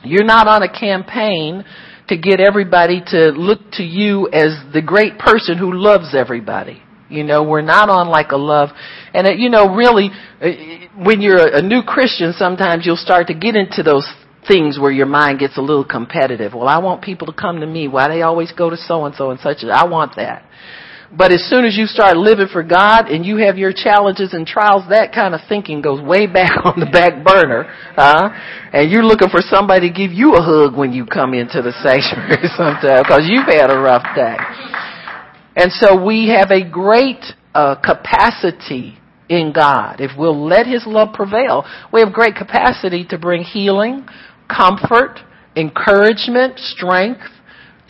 [0.05, 1.65] You're not on a campaign
[2.09, 6.83] to get everybody to look to you as the great person who loves everybody.
[7.09, 8.69] You know, we're not on like a love,
[9.15, 10.11] and uh, you know, really,
[10.43, 14.07] uh, when you're a new Christian, sometimes you'll start to get into those
[14.49, 16.55] things where your mind gets a little competitive.
[16.55, 17.87] Well, I want people to come to me.
[17.87, 19.59] Why they always go to so and so and such?
[19.65, 20.45] I want that.
[21.17, 24.47] But as soon as you start living for God and you have your challenges and
[24.47, 27.65] trials, that kind of thinking goes way back on the back burner,
[27.97, 28.29] huh?
[28.73, 31.73] And you're looking for somebody to give you a hug when you come into the
[31.83, 34.37] sanctuary sometimes because you've had a rough day.
[35.57, 40.01] And so we have a great uh, capacity in God.
[40.01, 44.07] If we'll let His love prevail, we have great capacity to bring healing,
[44.49, 45.21] comfort,
[45.57, 47.23] encouragement, strength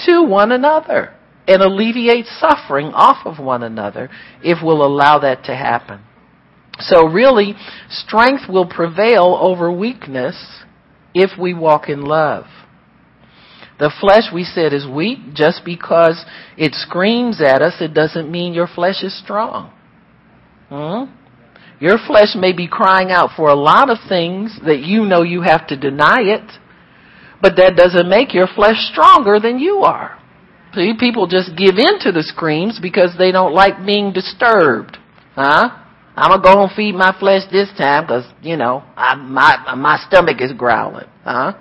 [0.06, 1.14] to one another
[1.46, 4.10] and alleviate suffering off of one another
[4.42, 6.00] if we'll allow that to happen.
[6.80, 7.54] So really,
[7.88, 10.62] strength will prevail over weakness
[11.14, 12.44] if we walk in love.
[13.78, 15.18] The flesh, we said, is weak.
[15.34, 16.24] Just because
[16.56, 19.72] it screams at us, it doesn't mean your flesh is strong.
[20.68, 21.04] Hmm?
[21.80, 25.42] Your flesh may be crying out for a lot of things that you know you
[25.42, 26.58] have to deny it,
[27.40, 30.18] but that doesn't make your flesh stronger than you are.
[30.74, 34.98] See, people just give in to the screams because they don't like being disturbed.
[35.34, 35.70] Huh?
[36.16, 40.04] I'm gonna go and feed my flesh this time because, you know, I, my, my
[40.08, 41.06] stomach is growling.
[41.22, 41.52] Huh?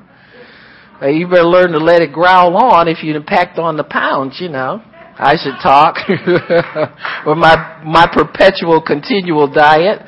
[1.03, 4.49] You better learn to let it growl on if you packed on the pounds, you
[4.49, 4.81] know.
[5.19, 5.97] I should talk.
[7.25, 10.01] or my, my perpetual continual diet.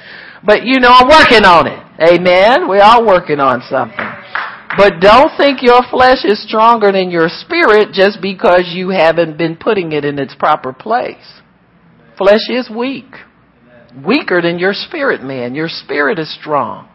[0.45, 1.79] But you know, I'm working on it.
[2.13, 2.67] Amen.
[2.67, 3.97] We're all working on something.
[4.77, 9.57] But don't think your flesh is stronger than your spirit just because you haven't been
[9.57, 11.41] putting it in its proper place.
[12.17, 13.11] Flesh is weak.
[14.05, 15.55] Weaker than your spirit man.
[15.55, 16.88] Your spirit is strong.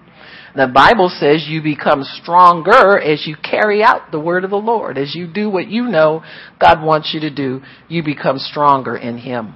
[0.57, 4.97] The Bible says you become stronger as you carry out the word of the Lord.
[4.97, 6.23] As you do what you know
[6.61, 9.55] God wants you to do, you become stronger in Him.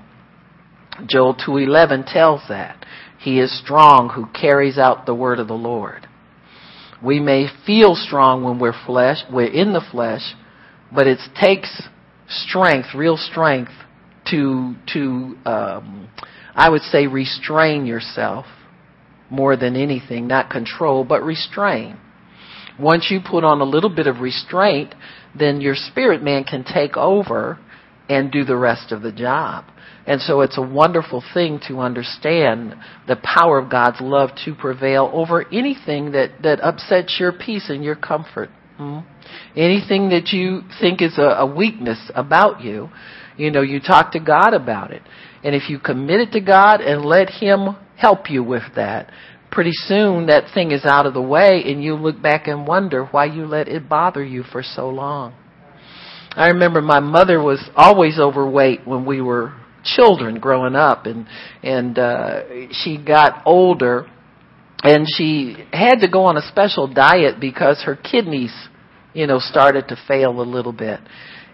[1.07, 2.85] Joel 2.11 tells that.
[3.21, 6.09] He is strong who carries out the word of the Lord.
[7.03, 10.35] We may feel strong when we're flesh, we're in the flesh,
[10.93, 11.83] but it takes
[12.29, 13.71] strength, real strength,
[14.31, 16.11] to to um,
[16.55, 18.47] I would say restrain yourself
[19.31, 21.99] more than anything, not control, but restrain.
[22.79, 24.95] Once you put on a little bit of restraint,
[25.37, 27.59] then your spirit man can take over
[28.09, 29.65] and do the rest of the job.
[30.07, 32.75] And so it's a wonderful thing to understand
[33.07, 37.85] the power of God's love to prevail over anything that, that upsets your peace and
[37.85, 38.49] your comfort.
[38.79, 39.01] Hmm?
[39.55, 42.89] Anything that you think is a, a weakness about you,
[43.37, 45.03] you know, you talk to God about it.
[45.45, 49.11] And if you commit it to God and let Him help you with that,
[49.51, 53.05] pretty soon that thing is out of the way and you look back and wonder
[53.07, 55.35] why you let it bother you for so long.
[56.33, 61.27] I remember my mother was always overweight when we were children growing up and
[61.63, 64.09] and uh she got older
[64.83, 68.53] and she had to go on a special diet because her kidneys
[69.15, 71.01] you know started to fail a little bit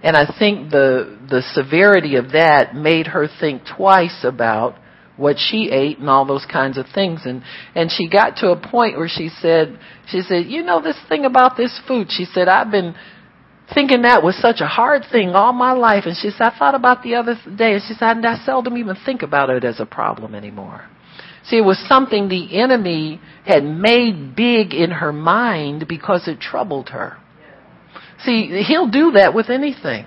[0.03, 4.75] and i think the the severity of that made her think twice about
[5.17, 7.43] what she ate and all those kinds of things and
[7.75, 11.25] and she got to a point where she said she said you know this thing
[11.25, 12.95] about this food she said i've been
[13.73, 16.05] thinking that was such a hard thing all my life.
[16.07, 18.77] And she said, I thought about the other day, and she said, and I seldom
[18.77, 20.89] even think about it as a problem anymore.
[21.47, 26.91] See, it was something the enemy had made big in her mind because it troubled
[26.91, 27.19] her.
[28.25, 30.07] See, he'll do that with anything.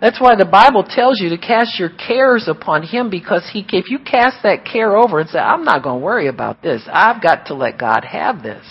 [0.00, 3.90] That's why the Bible tells you to cast your cares upon Him because He, if
[3.90, 7.22] you cast that care over and say, I'm not going to worry about this, I've
[7.22, 8.64] got to let God have this,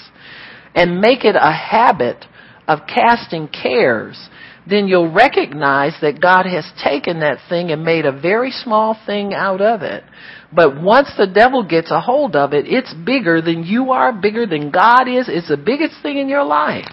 [0.74, 2.26] and make it a habit
[2.68, 4.30] of casting cares,
[4.68, 9.34] then you'll recognize that God has taken that thing and made a very small thing
[9.34, 10.04] out of it.
[10.54, 14.46] But once the devil gets a hold of it, it's bigger than you are, bigger
[14.46, 15.28] than God is.
[15.28, 16.86] It's the biggest thing in your life.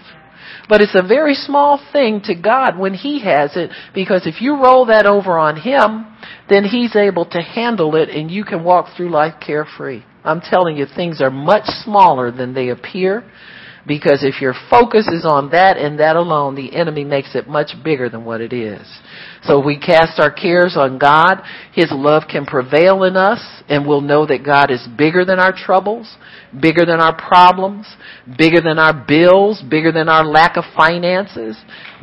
[0.69, 4.61] But it's a very small thing to God when He has it, because if you
[4.61, 6.05] roll that over on Him,
[6.49, 10.03] then He's able to handle it and you can walk through life carefree.
[10.23, 13.23] I'm telling you, things are much smaller than they appear
[13.87, 17.71] Because if your focus is on that and that alone, the enemy makes it much
[17.83, 18.85] bigger than what it is.
[19.43, 21.41] So if we cast our cares on God.
[21.73, 25.51] His love can prevail in us and we'll know that God is bigger than our
[25.51, 26.17] troubles,
[26.59, 27.87] bigger than our problems,
[28.37, 31.57] bigger than our bills, bigger than our lack of finances,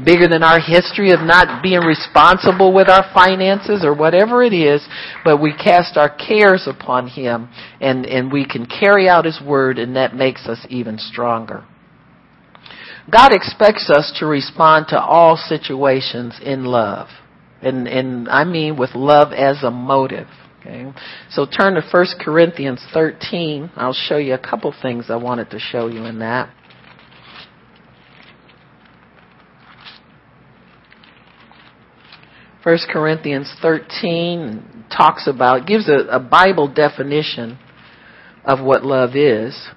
[0.05, 4.87] bigger than our history of not being responsible with our finances or whatever it is.
[5.24, 7.49] But we cast our cares upon Him
[7.80, 11.64] and, and we can carry out His word and that makes us even stronger.
[13.11, 17.09] God expects us to respond to all situations in love.
[17.65, 20.29] And, and I mean with love as a motive.
[20.61, 20.93] Okay.
[21.31, 23.71] So turn to 1 Corinthians 13.
[23.77, 26.55] I'll show you a couple things I wanted to show you in that.
[32.62, 37.59] First Corinthians 13 talks about, gives a, a Bible definition
[38.43, 39.69] of what love is.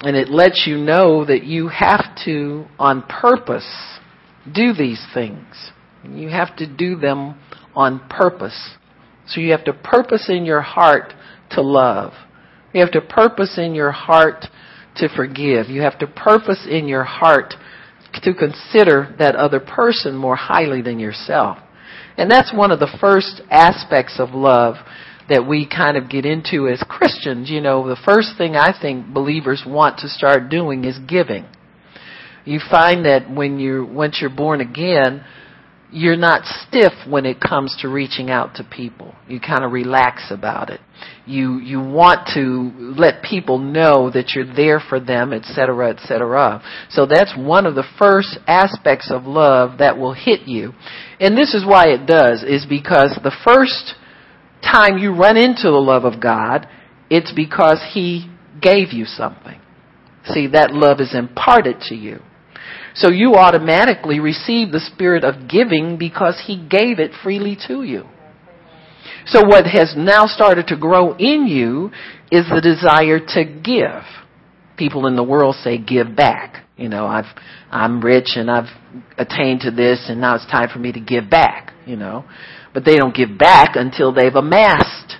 [0.00, 3.98] And it lets you know that you have to, on purpose,
[4.52, 5.70] do these things.
[6.04, 7.38] You have to do them
[7.74, 8.76] on purpose.
[9.26, 11.12] So you have to purpose in your heart
[11.50, 12.12] to love.
[12.72, 14.46] You have to purpose in your heart
[14.96, 15.68] to forgive.
[15.68, 17.54] You have to purpose in your heart
[18.22, 21.58] to consider that other person more highly than yourself.
[22.16, 24.76] And that's one of the first aspects of love
[25.28, 27.50] that we kind of get into as Christians.
[27.50, 31.44] You know, the first thing I think believers want to start doing is giving.
[32.46, 35.24] You find that when you once you're born again,
[35.90, 39.14] you're not stiff when it comes to reaching out to people.
[39.28, 40.80] You kind of relax about it.
[41.26, 46.62] You you want to let people know that you're there for them, etc., etc.
[46.90, 50.72] So that's one of the first aspects of love that will hit you.
[51.18, 53.94] And this is why it does is because the first
[54.62, 56.68] time you run into the love of God,
[57.10, 58.30] it's because He
[58.60, 59.60] gave you something.
[60.26, 62.20] See, that love is imparted to you.
[62.96, 68.04] So you automatically receive the spirit of giving because He gave it freely to you.
[69.26, 71.90] So what has now started to grow in you
[72.30, 74.02] is the desire to give.
[74.76, 76.64] People in the world say give back.
[76.76, 77.24] You know, I've,
[77.70, 78.68] I'm rich and I've
[79.16, 82.24] attained to this and now it's time for me to give back, you know
[82.76, 85.16] but they don't give back until they've amassed.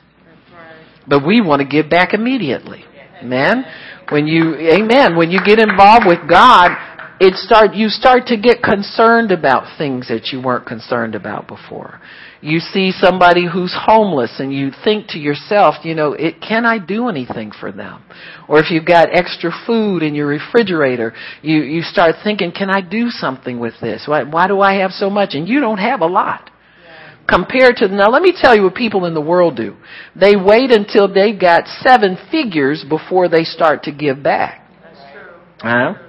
[1.09, 2.85] But we want to give back immediately.
[3.23, 3.65] Amen.
[4.11, 6.69] When you, amen, when you get involved with God,
[7.19, 12.01] it start, you start to get concerned about things that you weren't concerned about before.
[12.43, 16.79] You see somebody who's homeless and you think to yourself, you know, it, can I
[16.79, 18.05] do anything for them?
[18.49, 22.83] Or if you've got extra food in your refrigerator, you, you start thinking, can I
[22.83, 24.05] do something with this?
[24.07, 25.31] Why, why do I have so much?
[25.33, 26.51] And you don't have a lot
[27.29, 29.77] compared to now let me tell you what people in the world do
[30.15, 35.33] they wait until they've got seven figures before they start to give back That's true.
[35.61, 36.06] huh?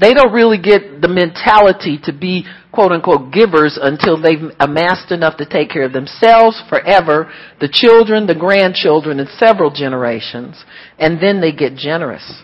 [0.00, 5.36] They don't really get the mentality to be quote unquote givers until they've amassed enough
[5.36, 7.30] to take care of themselves forever
[7.60, 10.64] the children the grandchildren and several generations
[10.98, 12.42] and then they get generous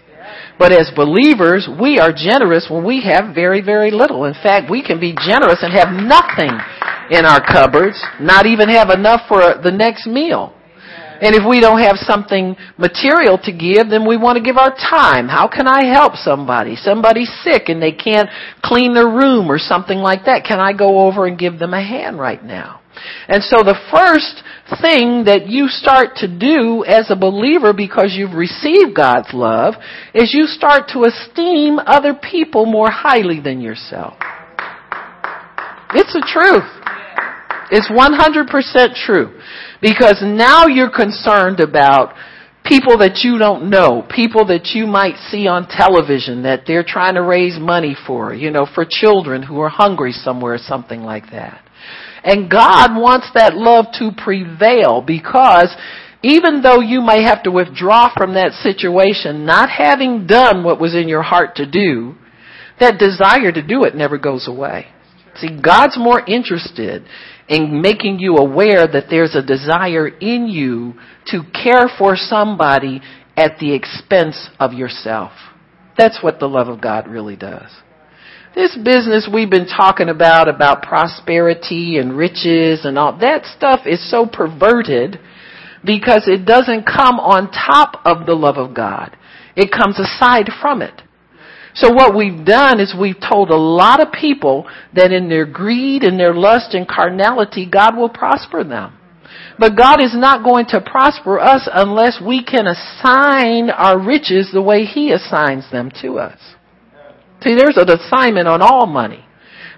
[0.59, 4.25] but as believers, we are generous when we have very, very little.
[4.25, 6.51] In fact, we can be generous and have nothing
[7.11, 10.53] in our cupboards, not even have enough for the next meal.
[11.21, 14.71] And if we don't have something material to give, then we want to give our
[14.71, 15.29] time.
[15.29, 16.77] How can I help somebody?
[16.77, 18.29] Somebody's sick and they can't
[18.63, 20.45] clean their room or something like that.
[20.45, 22.81] Can I go over and give them a hand right now?
[23.29, 24.43] And so the first
[24.81, 29.75] thing that you start to do as a believer because you've received God's love
[30.15, 34.15] is you start to esteem other people more highly than yourself.
[35.95, 36.69] It's the truth.
[37.71, 39.41] It's 100% true.
[39.81, 42.15] Because now you're concerned about
[42.65, 47.15] people that you don't know, people that you might see on television that they're trying
[47.15, 51.63] to raise money for, you know, for children who are hungry somewhere, something like that.
[52.25, 55.75] And God wants that love to prevail because
[56.23, 60.95] even though you may have to withdraw from that situation, not having done what was
[60.95, 62.17] in your heart to do,
[62.81, 64.87] that desire to do it never goes away.
[65.37, 67.07] See, God's more interested
[67.49, 70.95] in making you aware that there's a desire in you
[71.27, 73.01] to care for somebody
[73.37, 75.33] at the expense of yourself.
[75.97, 77.71] That's what the love of God really does.
[78.55, 84.11] This business we've been talking about, about prosperity and riches and all, that stuff is
[84.11, 85.19] so perverted
[85.85, 89.17] because it doesn't come on top of the love of God.
[89.55, 91.03] It comes aside from it.
[91.79, 96.03] So what we've done is we've told a lot of people that in their greed
[96.03, 98.99] and their lust and carnality, God will prosper them.
[99.61, 104.63] But God is not going to prosper us unless we can assign our riches the
[104.63, 106.39] way He assigns them to us.
[107.43, 109.25] See, there's an assignment on all money.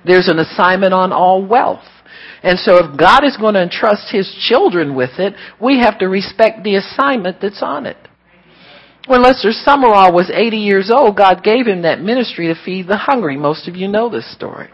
[0.07, 1.85] There's an assignment on all wealth.
[2.43, 6.07] And so if God is going to entrust His children with it, we have to
[6.07, 7.99] respect the assignment that's on it.
[9.07, 12.97] When Lester Sumrall was 80 years old, God gave him that ministry to feed the
[12.97, 13.37] hungry.
[13.37, 14.69] Most of you know this story.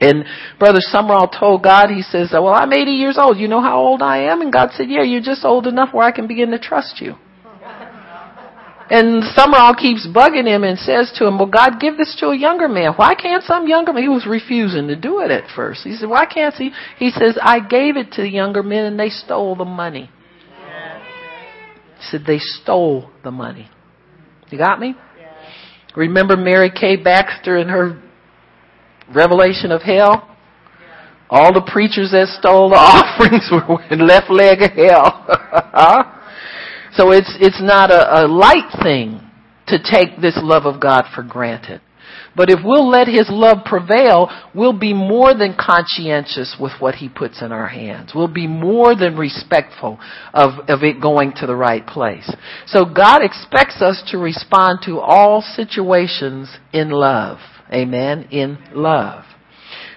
[0.00, 0.24] And
[0.58, 3.38] Brother Sumrall told God, he says, well, I'm 80 years old.
[3.38, 4.40] You know how old I am?
[4.40, 7.14] And God said, yeah, you're just old enough where I can begin to trust you.
[8.90, 12.36] And Sumrall keeps bugging him and says to him, well, God, give this to a
[12.36, 12.92] younger man.
[12.96, 14.02] Why can't some younger man?
[14.02, 15.84] He was refusing to do it at first.
[15.84, 16.70] He said, why can't he?
[16.98, 20.10] He says, I gave it to the younger men and they stole the money.
[22.10, 23.68] Said, they stole the money.
[24.50, 24.94] You got me?
[25.96, 26.96] Remember Mary K.
[26.96, 28.02] Baxter and her
[29.14, 30.36] revelation of hell?
[31.30, 35.26] All the preachers that stole the offerings were in left leg of hell.
[36.92, 39.20] so it's, it's not a, a light thing
[39.68, 41.80] to take this love of God for granted.
[42.36, 47.08] But if we'll let His love prevail, we'll be more than conscientious with what He
[47.08, 48.12] puts in our hands.
[48.14, 49.98] We'll be more than respectful
[50.32, 52.30] of, of it going to the right place.
[52.66, 57.38] So God expects us to respond to all situations in love.
[57.72, 58.28] Amen.
[58.30, 59.24] In love.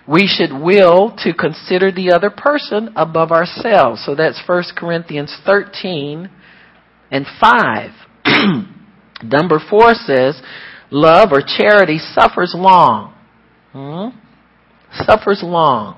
[0.07, 4.05] We should will to consider the other person above ourselves.
[4.05, 6.29] So that's 1 Corinthians 13
[7.11, 7.91] and 5.
[9.23, 10.41] Number 4 says,
[10.91, 13.13] love or charity suffers long.
[13.73, 14.17] Hmm?
[15.03, 15.97] Suffers long.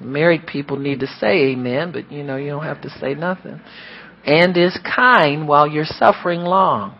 [0.00, 3.60] Married people need to say amen, but you know, you don't have to say nothing.
[4.24, 6.96] And is kind while you're suffering long.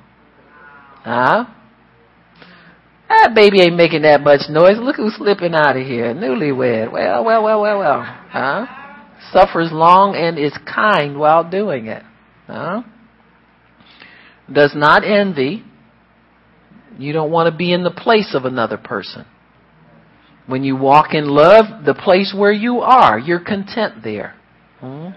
[1.05, 1.44] Huh?
[3.09, 4.78] That baby ain't making that much noise.
[4.78, 6.12] Look who's slipping out of here.
[6.14, 6.92] Newlywed.
[6.92, 8.03] Well, well, well, well, well.
[8.03, 8.66] Huh?
[9.32, 12.03] Suffers long and is kind while doing it.
[12.46, 12.82] Huh?
[14.53, 15.64] Does not envy.
[16.99, 19.24] You don't want to be in the place of another person.
[20.46, 24.34] When you walk in love, the place where you are, you're content there.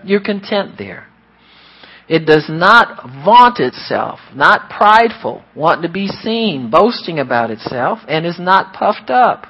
[0.03, 1.07] You're content there.
[2.07, 8.25] It does not vaunt itself, not prideful, wanting to be seen, boasting about itself, and
[8.25, 9.45] is not puffed up.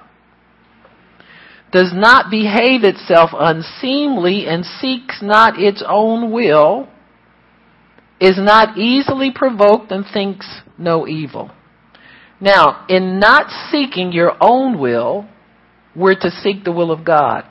[1.71, 6.89] Does not behave itself unseemly and seeks not its own will,
[8.19, 11.49] is not easily provoked and thinks no evil.
[12.41, 15.29] Now, in not seeking your own will,
[15.95, 17.45] we're to seek the will of God.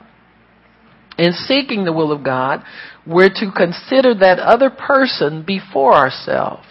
[1.17, 2.63] In seeking the will of God,
[3.07, 6.65] we're to consider that other person before ourselves.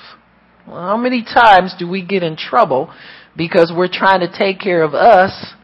[0.67, 2.93] Well, how many times do we get in trouble
[3.37, 5.55] because we're trying to take care of us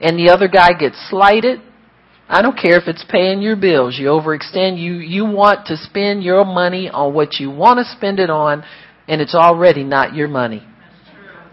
[0.00, 1.60] and the other guy gets slighted?
[2.28, 3.96] I don't care if it's paying your bills.
[3.98, 4.78] You overextend.
[4.78, 8.64] You, you want to spend your money on what you want to spend it on
[9.06, 10.66] and it's already not your money.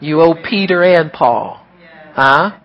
[0.02, 1.66] You owe Peter and Paul.
[2.14, 2.58] Huh?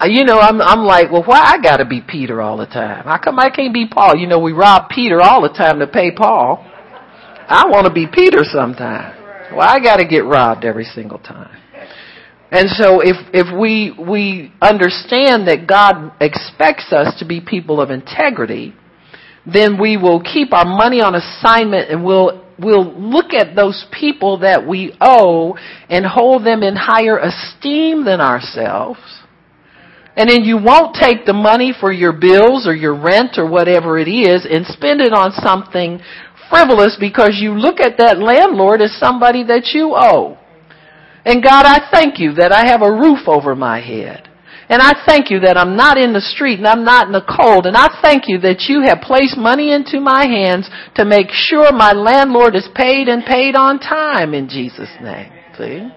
[0.00, 2.66] Uh, you know, I'm I'm like, well, why I got to be Peter all the
[2.66, 3.04] time?
[3.04, 4.16] How come I can't be Paul?
[4.16, 6.64] You know, we rob Peter all the time to pay Paul.
[7.48, 9.16] I want to be Peter sometime.
[9.52, 11.54] Well, I got to get robbed every single time.
[12.50, 17.90] And so if if we we understand that God expects us to be people of
[17.90, 18.74] integrity,
[19.46, 24.38] then we will keep our money on assignment and we'll we'll look at those people
[24.38, 25.56] that we owe
[25.88, 29.20] and hold them in higher esteem than ourselves
[30.16, 33.98] and then you won't take the money for your bills or your rent or whatever
[33.98, 36.00] it is and spend it on something
[36.50, 40.36] frivolous because you look at that landlord as somebody that you owe.
[41.24, 44.29] And God, I thank you that I have a roof over my head.
[44.70, 47.26] And I thank you that I'm not in the street and I'm not in the
[47.26, 47.66] cold.
[47.66, 51.74] And I thank you that you have placed money into my hands to make sure
[51.74, 55.34] my landlord is paid and paid on time in Jesus' name.
[55.58, 55.90] See?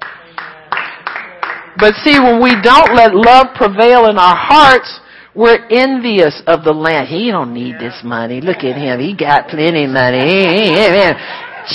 [1.78, 4.90] But see, when we don't let love prevail in our hearts,
[5.36, 7.10] we're envious of the land.
[7.10, 8.42] He don't need this money.
[8.42, 9.00] Look at him.
[9.00, 11.14] He got plenty of money.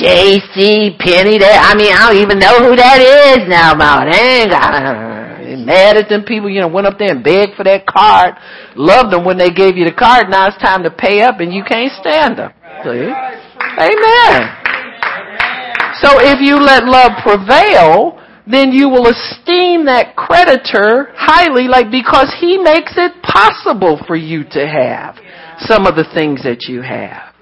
[0.02, 0.98] J.C.
[0.98, 1.38] Penney.
[1.38, 3.74] That I mean, I don't even know who that is now.
[3.74, 5.17] About ain't
[5.56, 6.50] mad at them people.
[6.50, 8.34] You know, went up there and begged for that card.
[8.76, 10.28] Loved them when they gave you the card.
[10.28, 12.52] Now it's time to pay up, and you can't stand them.
[12.84, 13.12] See?
[13.78, 14.58] Amen.
[16.00, 22.34] So if you let love prevail, then you will esteem that creditor highly, like because
[22.40, 25.16] he makes it possible for you to have
[25.60, 27.34] some of the things that you have.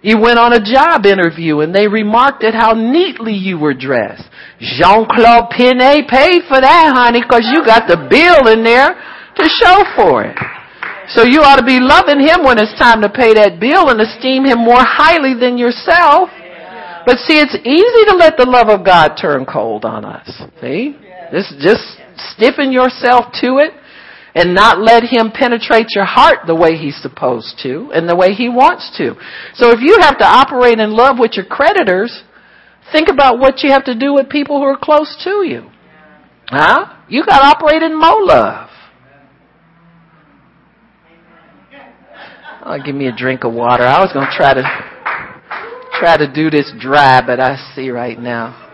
[0.00, 4.24] You went on a job interview and they remarked at how neatly you were dressed.
[4.60, 8.94] Jean-Claude Penney paid for that, honey, because you got the bill in there
[9.38, 10.36] to show for it.
[11.14, 14.00] So you ought to be loving him when it's time to pay that bill and
[14.00, 16.28] esteem him more highly than yourself.
[17.06, 20.28] But see, it's easy to let the love of God turn cold on us.
[20.60, 20.98] See?
[21.32, 21.84] Just, just
[22.36, 23.72] stiffen yourself to it
[24.34, 28.34] and not let him penetrate your heart the way he's supposed to and the way
[28.34, 29.16] he wants to.
[29.54, 32.22] So if you have to operate in love with your creditors,
[32.92, 35.70] think about what you have to do with people who are close to you.
[36.48, 36.94] Huh?
[37.08, 38.70] You got to operate in more love.
[42.64, 43.84] Oh, give me a drink of water.
[43.84, 44.62] I was going to try to
[45.98, 48.66] try to do this dry, but I see right now.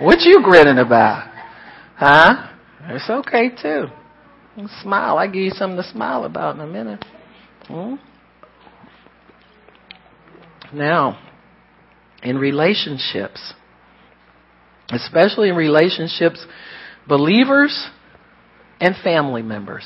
[0.00, 1.32] What you grinning about?
[1.96, 2.48] Huh?
[2.88, 3.86] It's okay too.
[4.82, 5.18] Smile.
[5.18, 7.04] I give you something to smile about in a minute.
[7.66, 7.94] Hmm?
[10.72, 11.18] Now,
[12.26, 13.54] in relationships,
[14.90, 16.44] especially in relationships,
[17.06, 17.88] believers
[18.80, 19.84] and family members.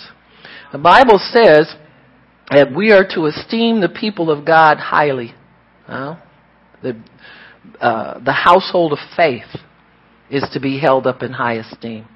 [0.73, 1.75] The Bible says
[2.51, 5.35] that we are to esteem the people of God highly.
[6.83, 6.99] The,
[7.79, 9.55] uh, the household of faith
[10.31, 12.07] is to be held up in high esteem.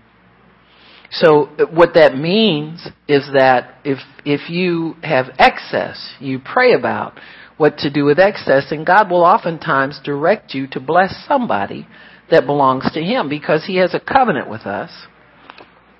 [1.10, 7.20] So what that means is that if if you have excess, you pray about
[7.56, 11.86] what to do with excess, and God will oftentimes direct you to bless somebody
[12.30, 15.06] that belongs to Him because He has a covenant with us,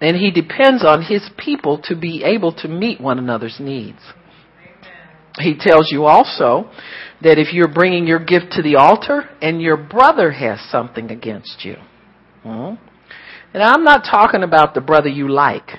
[0.00, 4.00] and He depends on His people to be able to meet one another's needs.
[5.38, 6.70] He tells you also
[7.22, 11.64] that if you're bringing your gift to the altar and your brother has something against
[11.64, 11.76] you,
[12.42, 12.74] hmm,
[13.52, 15.70] and I'm not talking about the brother you like.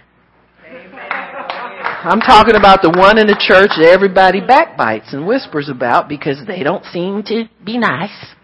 [2.06, 6.38] I'm talking about the one in the church that everybody backbites and whispers about because
[6.46, 8.36] they don't seem to be nice.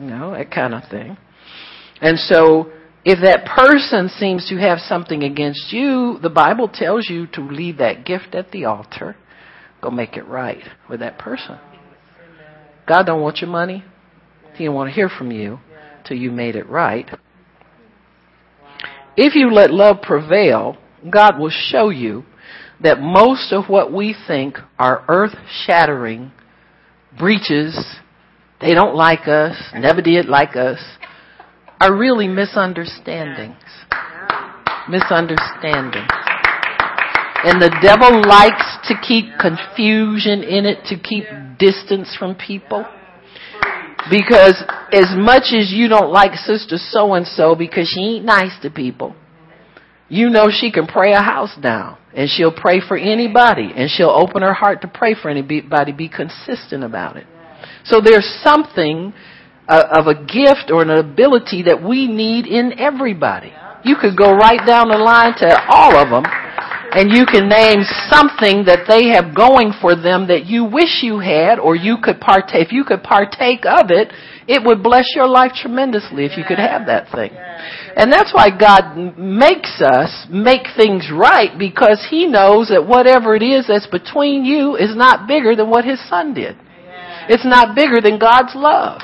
[0.00, 1.18] You know, that kind of thing.
[2.00, 2.72] And so,
[3.04, 7.76] if that person seems to have something against you, the Bible tells you to leave
[7.76, 9.16] that gift at the altar.
[9.82, 11.58] Go make it right with that person.
[12.88, 13.84] God don't want your money.
[14.54, 15.58] He don't want to hear from you
[16.06, 17.06] till you made it right.
[19.14, 20.78] If you let love prevail,
[21.10, 22.24] God will show you
[22.82, 26.32] that most of what we think are earth shattering
[27.18, 27.96] breaches,
[28.60, 30.78] they don't like us, never did like us,
[31.80, 33.56] are really misunderstandings.
[34.88, 36.10] Misunderstandings.
[37.42, 41.24] And the devil likes to keep confusion in it, to keep
[41.58, 42.84] distance from people.
[44.10, 44.62] Because
[44.92, 48.70] as much as you don't like sister so and so because she ain't nice to
[48.70, 49.14] people,
[50.10, 54.10] you know she can pray a house down and she'll pray for anybody and she'll
[54.10, 57.26] open her heart to pray for anybody, be consistent about it.
[57.84, 59.14] So there's something
[59.68, 63.52] uh, of a gift or an ability that we need in everybody.
[63.84, 66.24] You could go right down the line to all of them
[66.92, 71.18] and you can name something that they have going for them that you wish you
[71.18, 74.12] had or you could partake if you could partake of it
[74.48, 77.30] it would bless your life tremendously if you could have that thing.
[77.94, 83.42] And that's why god makes us make things right because he knows that whatever it
[83.42, 86.56] is that's between you is not bigger than what his son did.
[87.28, 89.00] It's not bigger than god's love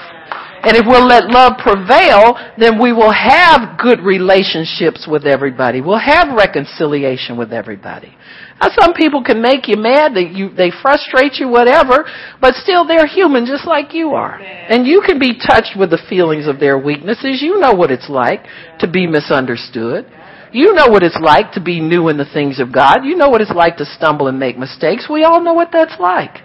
[0.62, 5.80] and if we'll let love prevail, then we will have good relationships with everybody.
[5.80, 8.16] We'll have reconciliation with everybody.
[8.60, 12.08] Now, some people can make you mad, they, you, they frustrate you, whatever,
[12.40, 14.40] but still they're human just like you are.
[14.40, 17.42] And you can be touched with the feelings of their weaknesses.
[17.42, 18.44] You know what it's like
[18.80, 20.06] to be misunderstood.
[20.52, 23.04] You know what it's like to be new in the things of God.
[23.04, 25.06] You know what it's like to stumble and make mistakes.
[25.10, 26.40] We all know what that's like.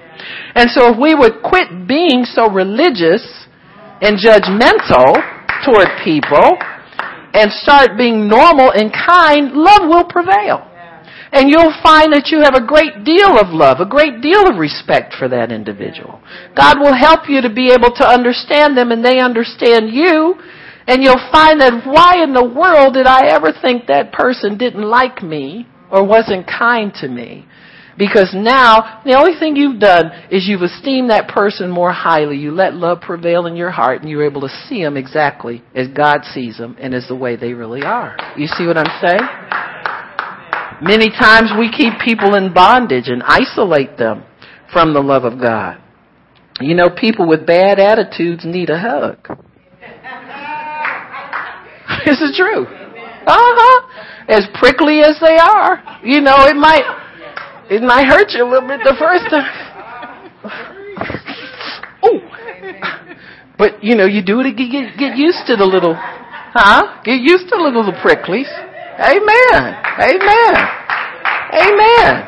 [0.53, 3.47] And so if we would quit being so religious
[4.01, 5.13] and judgmental
[5.63, 6.57] toward people
[7.33, 10.67] and start being normal and kind, love will prevail.
[11.31, 14.59] And you'll find that you have a great deal of love, a great deal of
[14.59, 16.19] respect for that individual.
[16.57, 20.35] God will help you to be able to understand them and they understand you.
[20.87, 24.83] And you'll find that why in the world did I ever think that person didn't
[24.83, 27.47] like me or wasn't kind to me?
[27.97, 32.37] Because now, the only thing you've done is you've esteemed that person more highly.
[32.37, 35.87] You let love prevail in your heart and you're able to see them exactly as
[35.89, 38.17] God sees them and as the way they really are.
[38.37, 39.21] You see what I'm saying?
[40.81, 44.23] Many times we keep people in bondage and isolate them
[44.71, 45.81] from the love of God.
[46.59, 49.27] You know, people with bad attitudes need a hug.
[52.05, 52.65] this is true.
[52.65, 53.87] Uh-huh.
[54.27, 56.83] As prickly as they are, you know, it might
[57.71, 59.47] it might hurt you a little bit the first time.
[62.03, 62.19] oh.
[63.57, 67.01] But, you know, you do it, get, get used to the little, huh?
[67.05, 68.51] Get used to the little pricklies.
[68.99, 69.79] Amen.
[70.03, 70.55] Amen.
[71.53, 72.27] Amen.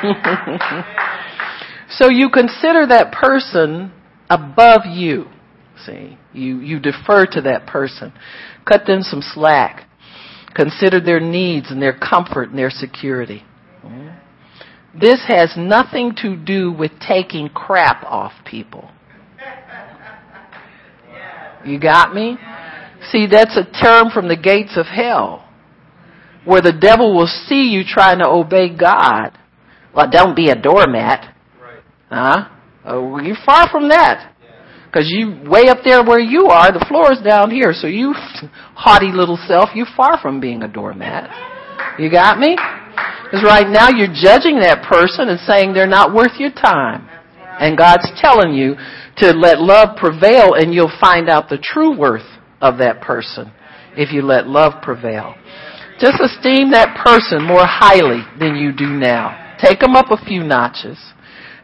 [1.90, 3.92] so you consider that person
[4.30, 5.26] above you.
[5.84, 8.14] See, you, you defer to that person.
[8.64, 9.86] Cut them some slack.
[10.54, 13.44] Consider their needs and their comfort and their security.
[13.90, 14.98] Mm-hmm.
[14.98, 18.90] This has nothing to do with taking crap off people.
[21.64, 22.38] You got me?
[23.10, 25.46] See, that's a term from the gates of hell
[26.44, 29.36] where the devil will see you trying to obey God.
[29.94, 31.34] Well, don't be a doormat.
[32.08, 32.48] Huh?
[32.84, 34.32] Oh, you're far from that.
[34.86, 37.72] Because you way up there where you are, the floor is down here.
[37.74, 38.14] So you
[38.74, 41.28] haughty little self, you're far from being a doormat.
[41.98, 42.56] You got me?
[43.24, 47.08] Because right now you're judging that person and saying they're not worth your time.
[47.58, 48.76] And God's telling you
[49.18, 52.26] to let love prevail and you'll find out the true worth
[52.60, 53.52] of that person
[53.96, 55.34] if you let love prevail.
[55.98, 59.56] Just esteem that person more highly than you do now.
[59.58, 60.98] Take them up a few notches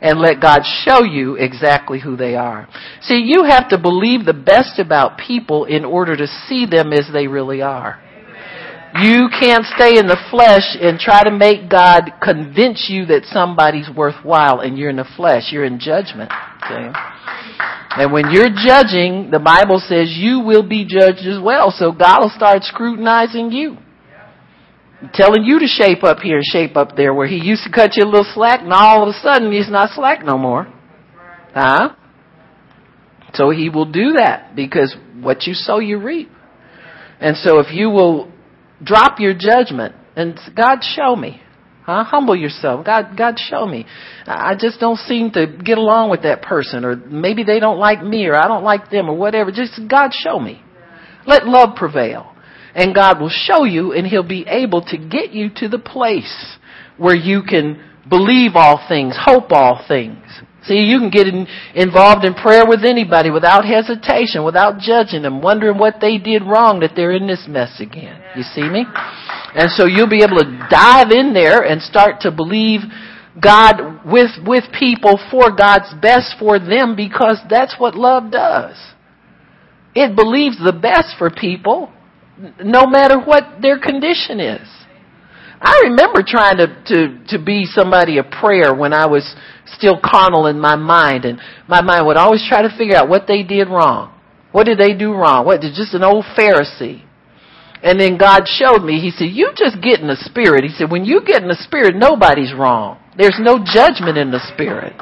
[0.00, 2.66] and let God show you exactly who they are.
[3.02, 7.08] See, you have to believe the best about people in order to see them as
[7.12, 8.02] they really are.
[9.00, 13.88] You can't stay in the flesh and try to make God convince you that somebody's
[13.88, 15.48] worthwhile and you're in the flesh.
[15.50, 16.30] You're in judgment.
[16.68, 16.92] See?
[17.96, 21.70] And when you're judging, the Bible says you will be judged as well.
[21.70, 23.78] So God will start scrutinizing you.
[25.14, 28.04] Telling you to shape up here shape up there where he used to cut you
[28.04, 30.72] a little slack and all of a sudden he's not slack no more.
[31.54, 31.96] Huh?
[33.34, 36.30] So he will do that because what you sow you reap.
[37.20, 38.31] And so if you will
[38.82, 41.40] drop your judgment and God show me.
[41.84, 42.04] Huh?
[42.04, 42.86] Humble yourself.
[42.86, 43.86] God, God show me.
[44.24, 48.02] I just don't seem to get along with that person or maybe they don't like
[48.04, 49.50] me or I don't like them or whatever.
[49.50, 50.62] Just God show me.
[51.26, 52.34] Let love prevail.
[52.74, 56.56] And God will show you and He'll be able to get you to the place
[56.96, 60.24] where you can believe all things, hope all things.
[60.64, 65.42] See, you can get in, involved in prayer with anybody without hesitation, without judging them,
[65.42, 68.22] wondering what they did wrong that they're in this mess again.
[68.36, 68.84] You see me?
[69.54, 72.80] And so you'll be able to dive in there and start to believe
[73.40, 78.76] God with, with people for God's best for them because that's what love does.
[79.94, 81.92] It believes the best for people
[82.64, 84.68] no matter what their condition is.
[85.64, 89.36] I remember trying to, to, to be somebody of prayer when I was
[89.66, 93.26] still carnal in my mind and my mind would always try to figure out what
[93.28, 94.12] they did wrong.
[94.50, 95.46] What did they do wrong?
[95.46, 97.04] What did just an old Pharisee?
[97.82, 100.64] And then God showed me, He said, you just get in the Spirit.
[100.64, 102.98] He said, when you get in the Spirit, nobody's wrong.
[103.16, 104.94] There's no judgment in the Spirit.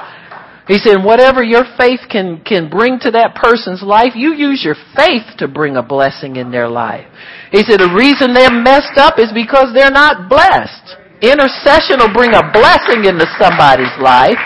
[0.71, 4.79] He said, whatever your faith can, can bring to that person's life, you use your
[4.95, 7.11] faith to bring a blessing in their life.
[7.51, 10.95] He said, the reason they're messed up is because they're not blessed.
[11.27, 14.39] Intercession will bring a blessing into somebody's life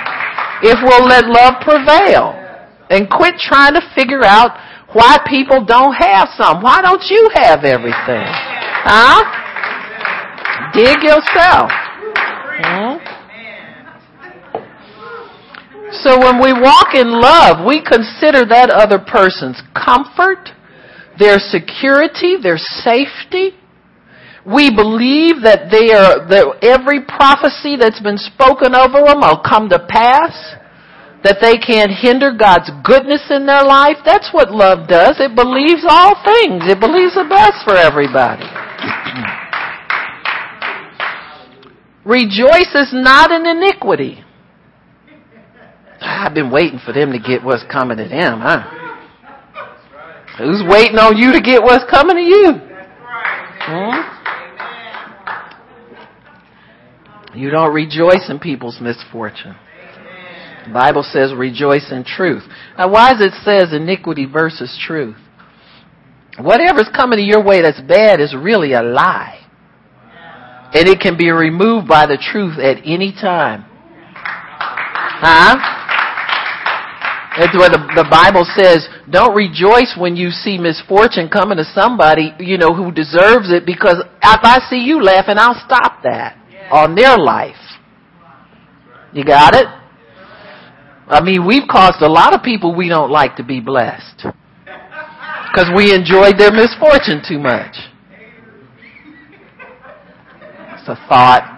[0.65, 2.33] if we'll let love prevail
[2.89, 4.57] and quit trying to figure out
[4.97, 6.63] why people don't have some.
[6.65, 8.25] Why don't you have everything?
[8.89, 9.21] Huh?
[10.73, 11.69] Dig yourself.
[12.65, 12.94] Hmm?
[16.03, 20.51] So when we walk in love, we consider that other person's comfort,
[21.19, 23.55] their security, their safety.
[24.45, 29.69] We believe that they are, that every prophecy that's been spoken over them will come
[29.71, 30.35] to pass
[31.25, 33.97] that they can't hinder God's goodness in their life.
[34.05, 35.17] That's what love does.
[35.19, 36.69] It believes all things.
[36.69, 38.45] It believes the best for everybody.
[42.05, 44.24] Rejoice is not an iniquity.
[46.05, 48.85] I've been waiting for them to get what's coming to them, huh?
[50.39, 52.53] Who's waiting on you to get what's coming to you?
[53.67, 54.15] Hmm?
[57.39, 59.57] You don't rejoice in people's misfortune.
[60.67, 62.43] The Bible says rejoice in truth.
[62.79, 65.17] Now why does it says iniquity versus truth?
[66.39, 69.41] Whatever's coming to your way that's bad is really a lie.
[70.73, 73.65] And it can be removed by the truth at any time.
[74.17, 75.84] Huh?
[77.39, 78.87] That's what the, the Bible says.
[79.11, 83.99] Don't rejoice when you see misfortune coming to somebody, you know, who deserves it because
[83.99, 86.39] if I see you laughing, I'll stop that
[86.71, 87.57] on their life.
[89.13, 89.67] You got it?
[91.07, 94.27] I mean, we've caused a lot of people we don't like to be blessed.
[94.65, 97.77] Because we enjoyed their misfortune too much.
[100.75, 101.54] It's a thought.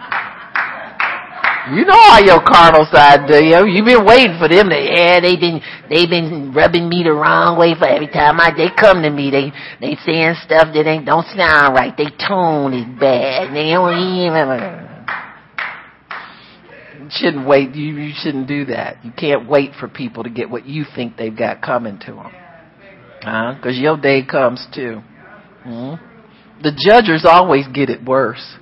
[1.69, 3.67] You know how your carnal side do you?
[3.67, 5.61] You've been waiting for them to, yeah, they've been,
[5.91, 9.31] they've been rubbing me the wrong way for every time I, they come to me,
[9.31, 9.51] they,
[9.81, 11.93] they saying stuff that ain't, don't sound right.
[11.97, 13.51] They tone is bad.
[13.51, 14.87] They don't even,
[17.03, 17.75] You shouldn't wait.
[17.75, 19.05] You, you shouldn't do that.
[19.05, 22.33] You can't wait for people to get what you think they've got coming to them.
[23.23, 23.55] Huh?
[23.57, 25.01] Because your day comes too.
[25.65, 25.95] hmm
[26.63, 28.57] The judges always get it worse.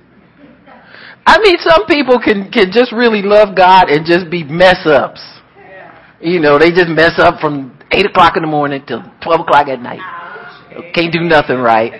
[1.25, 5.21] I mean, some people can can just really love God and just be mess ups.
[6.21, 9.67] You know, they just mess up from eight o'clock in the morning till twelve o'clock
[9.67, 9.99] at night.
[10.93, 11.93] Can't do nothing right.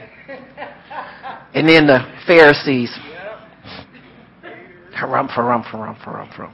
[1.53, 2.93] And then the Pharisees,
[4.93, 6.53] harum, harum, harum, harum, harum.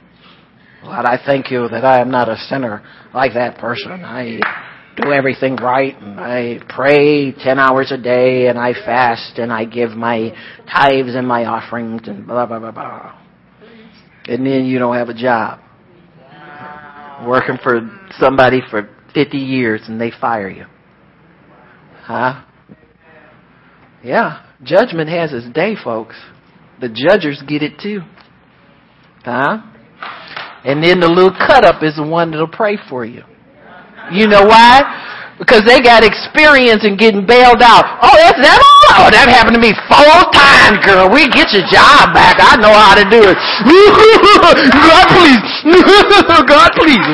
[0.84, 2.82] Lord, I thank you that I am not a sinner
[3.14, 4.04] like that person.
[4.04, 4.40] I
[4.96, 9.64] do everything right and I pray 10 hours a day and I fast and I
[9.64, 10.32] give my
[10.70, 13.18] tithes and my offerings and blah, blah, blah, blah.
[14.26, 15.60] And then you don't have a job.
[17.26, 17.80] Working for
[18.18, 20.66] somebody for 50 years and they fire you.
[22.02, 22.44] Huh?
[24.02, 24.44] Yeah.
[24.62, 26.16] Judgment has its day, folks.
[26.80, 28.00] The judges get it too.
[29.24, 29.62] Huh?
[30.64, 33.24] And then the little cut up is the one that'll pray for you.
[34.10, 34.82] You know why?
[35.38, 37.84] Because they got experience in getting bailed out.
[38.02, 38.70] Oh, that's that all?
[38.94, 41.10] Oh, that happened to me four times, girl.
[41.10, 42.38] We get your job back.
[42.38, 43.34] I know how to do it.
[44.70, 45.42] God please.
[46.46, 47.08] God please.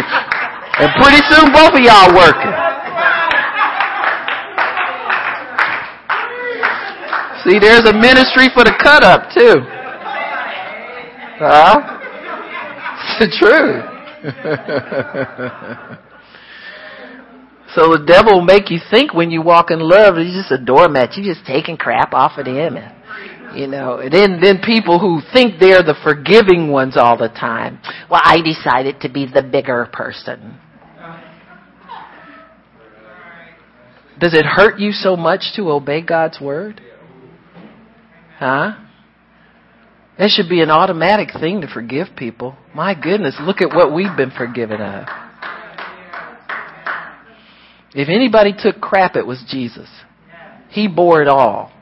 [0.80, 2.52] And pretty soon both of y'all working.
[7.48, 9.62] See, there's a ministry for the cut up too.
[11.40, 11.94] Huh?
[13.10, 13.84] It's the truth.
[17.78, 20.58] So the devil will make you think when you walk in love, he's just a
[20.58, 21.16] doormat.
[21.16, 22.76] You're just taking crap off of him.
[22.76, 27.28] And, you know, and then, then people who think they're the forgiving ones all the
[27.28, 27.78] time.
[28.10, 30.58] Well, I decided to be the bigger person.
[34.18, 36.80] Does it hurt you so much to obey God's word?
[38.38, 38.72] Huh?
[40.18, 42.56] That should be an automatic thing to forgive people.
[42.74, 45.27] My goodness, look at what we've been forgiven of.
[47.94, 49.88] If anybody took crap, it was Jesus.
[50.70, 51.72] He bore it all.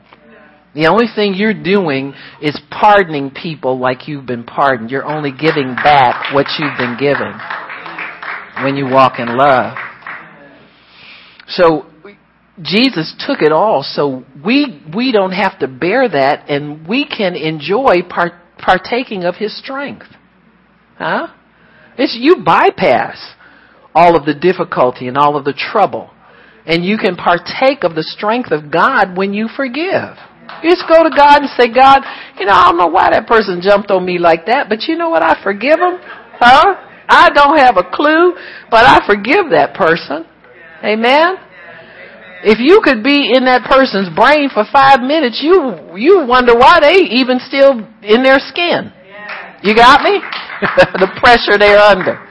[0.73, 4.91] The only thing you're doing is pardoning people like you've been pardoned.
[4.91, 7.33] You're only giving back what you've been given
[8.63, 9.75] when you walk in love.
[11.47, 11.87] So
[12.61, 17.35] Jesus took it all, so we we don't have to bear that, and we can
[17.35, 20.07] enjoy part, partaking of His strength.
[20.97, 21.27] Huh?
[21.97, 23.33] It's you bypass
[23.97, 26.11] all of the difficulty and all of the trouble,
[26.67, 30.13] and you can partake of the strength of God when you forgive.
[30.61, 32.05] You just go to God and say, God,
[32.39, 34.97] you know, I don't know why that person jumped on me like that, but you
[34.97, 35.23] know what?
[35.23, 35.97] I forgive him.
[36.37, 36.75] Huh?
[37.09, 38.33] I don't have a clue,
[38.69, 40.25] but I forgive that person.
[40.83, 41.37] Amen?
[42.43, 46.77] If you could be in that person's brain for five minutes, you you wonder why
[46.79, 48.93] they even still in their skin.
[49.63, 50.21] You got me?
[51.01, 52.26] the pressure they're under.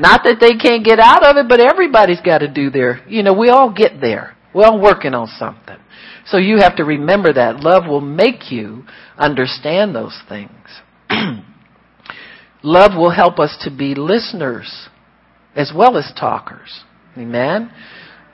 [0.00, 3.06] Not that they can't get out of it, but everybody's got to do their.
[3.08, 4.36] You know, we all get there.
[4.54, 5.76] We're all working on something.
[6.26, 8.84] So you have to remember that love will make you
[9.18, 10.50] understand those things.
[12.62, 14.88] love will help us to be listeners
[15.54, 16.84] as well as talkers.
[17.16, 17.70] Amen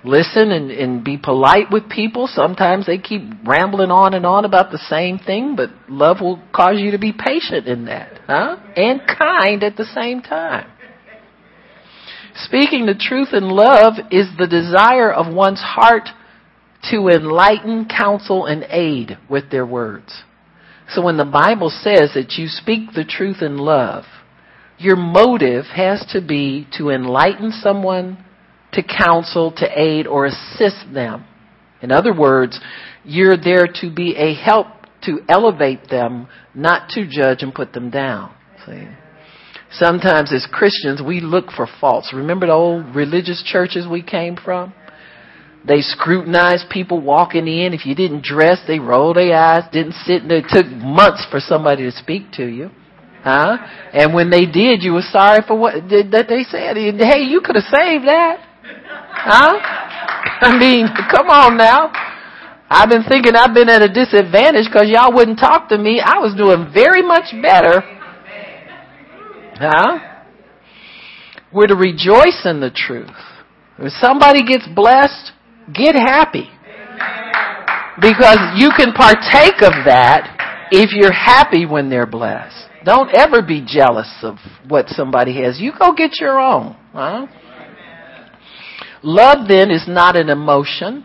[0.04, 2.26] listen and, and be polite with people.
[2.26, 6.76] Sometimes they keep rambling on and on about the same thing, but love will cause
[6.78, 8.56] you to be patient in that, huh?
[8.76, 10.70] And kind at the same time.
[12.34, 16.08] Speaking the truth in love is the desire of one's heart
[16.90, 20.22] to enlighten, counsel, and aid with their words.
[20.88, 24.04] So when the Bible says that you speak the truth in love,
[24.78, 28.24] your motive has to be to enlighten someone,
[28.72, 31.24] to counsel, to aid, or assist them.
[31.82, 32.58] In other words,
[33.04, 34.66] you're there to be a help
[35.02, 38.34] to elevate them, not to judge and put them down.
[38.66, 38.88] See?
[39.72, 42.12] Sometimes as Christians, we look for faults.
[42.14, 44.74] Remember the old religious churches we came from?
[45.66, 47.72] They scrutinized people walking in.
[47.72, 51.40] If you didn't dress, they rolled their eyes, didn't sit, and it took months for
[51.40, 52.70] somebody to speak to you.
[53.22, 53.56] Huh?
[53.92, 56.76] And when they did, you were sorry for what that they said.
[56.76, 58.42] Hey, you could have saved that.
[59.14, 59.54] Huh?
[60.42, 61.92] I mean, come on now.
[62.68, 66.02] I've been thinking I've been at a disadvantage because y'all wouldn't talk to me.
[66.04, 68.01] I was doing very much better.
[69.54, 69.98] Huh?
[71.52, 73.10] We're to rejoice in the truth.
[73.78, 75.32] If somebody gets blessed,
[75.72, 76.50] get happy.
[78.00, 82.68] Because you can partake of that if you're happy when they're blessed.
[82.84, 84.36] Don't ever be jealous of
[84.66, 85.60] what somebody has.
[85.60, 86.76] You go get your own.
[86.92, 87.26] Huh?
[89.02, 91.04] Love then is not an emotion,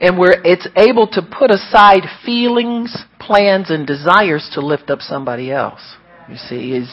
[0.00, 5.50] and we're, it's able to put aside feelings, plans, and desires to lift up somebody
[5.50, 5.96] else.
[6.28, 6.90] You see, is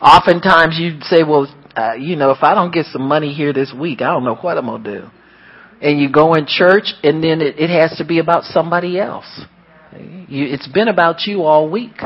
[0.00, 1.46] oftentimes you say, well,
[1.76, 4.34] uh, you know, if I don't get some money here this week, I don't know
[4.36, 5.10] what I'm gonna do.
[5.80, 9.44] And you go in church, and then it, it has to be about somebody else.
[9.92, 12.00] You, it's been about you all week.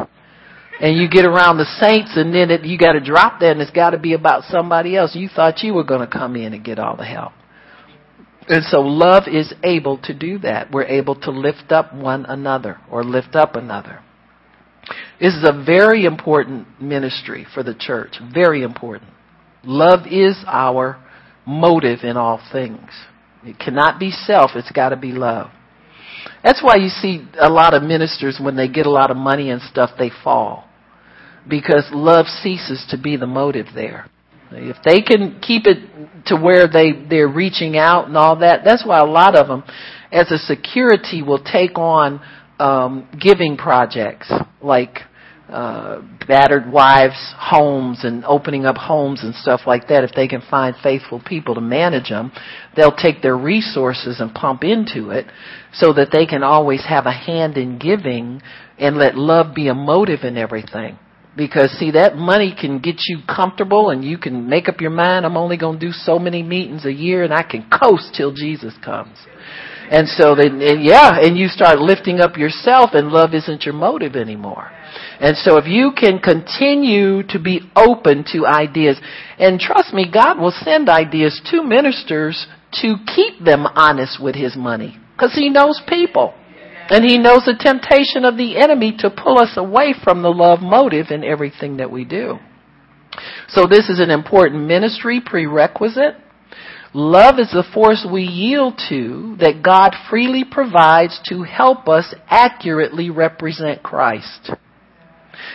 [0.79, 3.63] And you get around the saints, and then it, you got to drop that, and
[3.63, 5.15] it's got to be about somebody else.
[5.15, 7.33] You thought you were going to come in and get all the help.
[8.49, 10.71] And so love is able to do that.
[10.71, 14.01] We're able to lift up one another or lift up another.
[15.21, 18.17] This is a very important ministry for the church.
[18.33, 19.11] Very important.
[19.65, 21.03] Love is our
[21.47, 22.89] motive in all things.
[23.45, 25.51] It cannot be self, it's got to be love.
[26.43, 29.51] That's why you see a lot of ministers, when they get a lot of money
[29.51, 30.69] and stuff, they fall.
[31.49, 34.11] Because love ceases to be the motive there.
[34.51, 38.85] If they can keep it to where they, they're reaching out and all that, that's
[38.87, 39.65] why a lot of them,
[40.13, 42.21] as a security, will take on
[42.59, 44.33] um, giving projects
[44.63, 45.01] like
[45.49, 50.03] uh, battered wives' homes and opening up homes and stuff like that.
[50.03, 52.33] If they can find faithful people to manage them,
[52.75, 55.27] they'll take their resources and pump into it
[55.73, 58.43] so that they can always have a hand in giving
[58.77, 60.99] and let love be a motive in everything.
[61.37, 65.25] Because see, that money can get you comfortable and you can make up your mind,
[65.25, 68.33] I'm only going to do so many meetings a year and I can coast till
[68.33, 69.17] Jesus comes.
[69.91, 73.75] And so then, and yeah, and you start lifting up yourself and love isn't your
[73.75, 74.71] motive anymore.
[75.21, 79.01] And so if you can continue to be open to ideas,
[79.39, 82.47] and trust me, God will send ideas to ministers
[82.83, 84.99] to keep them honest with his money.
[85.15, 86.35] Because he knows people.
[86.89, 90.61] And he knows the temptation of the enemy to pull us away from the love
[90.61, 92.39] motive in everything that we do.
[93.49, 96.15] So this is an important ministry prerequisite.
[96.97, 103.11] Love is the force we yield to that God freely provides to help us accurately
[103.11, 104.51] represent Christ.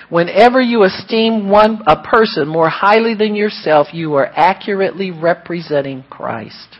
[0.08, 6.78] Whenever you esteem one, a person more highly than yourself, you are accurately representing Christ.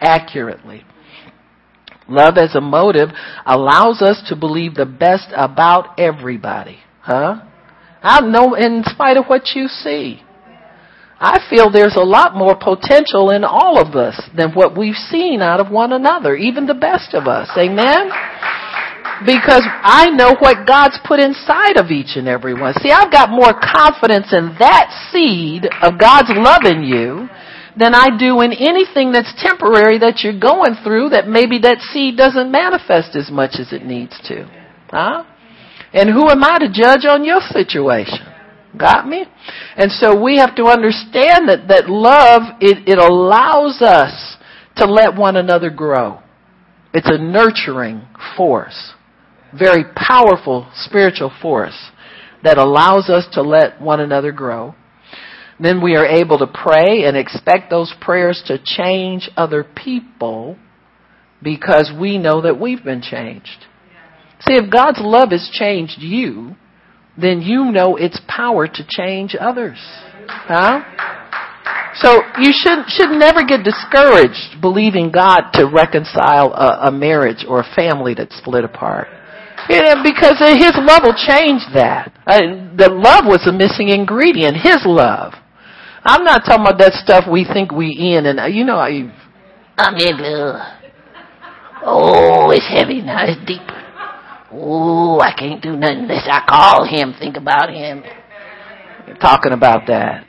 [0.00, 0.82] Accurately.
[2.08, 3.10] Love as a motive
[3.46, 6.80] allows us to believe the best about everybody.
[7.02, 7.42] Huh?
[8.02, 10.22] I know in spite of what you see.
[11.20, 15.42] I feel there's a lot more potential in all of us than what we've seen
[15.42, 17.50] out of one another, even the best of us.
[17.58, 18.08] Amen?
[19.26, 22.72] Because I know what God's put inside of each and every one.
[22.80, 27.28] See, I've got more confidence in that seed of God's love in you
[27.76, 32.16] than I do in anything that's temporary that you're going through that maybe that seed
[32.16, 34.48] doesn't manifest as much as it needs to.
[34.88, 35.24] Huh?
[35.92, 38.29] And who am I to judge on your situation?
[38.76, 39.24] Got me?
[39.76, 44.36] And so we have to understand that, that love, it, it allows us
[44.76, 46.20] to let one another grow.
[46.94, 48.02] It's a nurturing
[48.36, 48.92] force.
[49.58, 51.90] Very powerful spiritual force
[52.42, 54.74] that allows us to let one another grow.
[55.58, 60.56] Then we are able to pray and expect those prayers to change other people
[61.42, 63.66] because we know that we've been changed.
[64.40, 66.56] See, if God's love has changed you,
[67.18, 69.78] then you know its power to change others.
[70.26, 70.82] Huh?
[71.94, 77.60] So you should should never get discouraged believing God to reconcile a, a marriage or
[77.60, 79.08] a family that's split apart.
[79.68, 82.12] Yeah, because His love will change that.
[82.26, 84.56] Uh, the love was a missing ingredient.
[84.56, 85.34] His love.
[86.02, 89.12] I'm not talking about that stuff we think we in, and uh, you know, I,
[89.76, 90.80] I'm in love.
[91.82, 93.24] Oh, it's heavy now.
[93.26, 93.60] It's deep.
[94.52, 98.02] Oh, I can't do nothing unless I call him, think about him.
[99.06, 100.26] You're talking about that.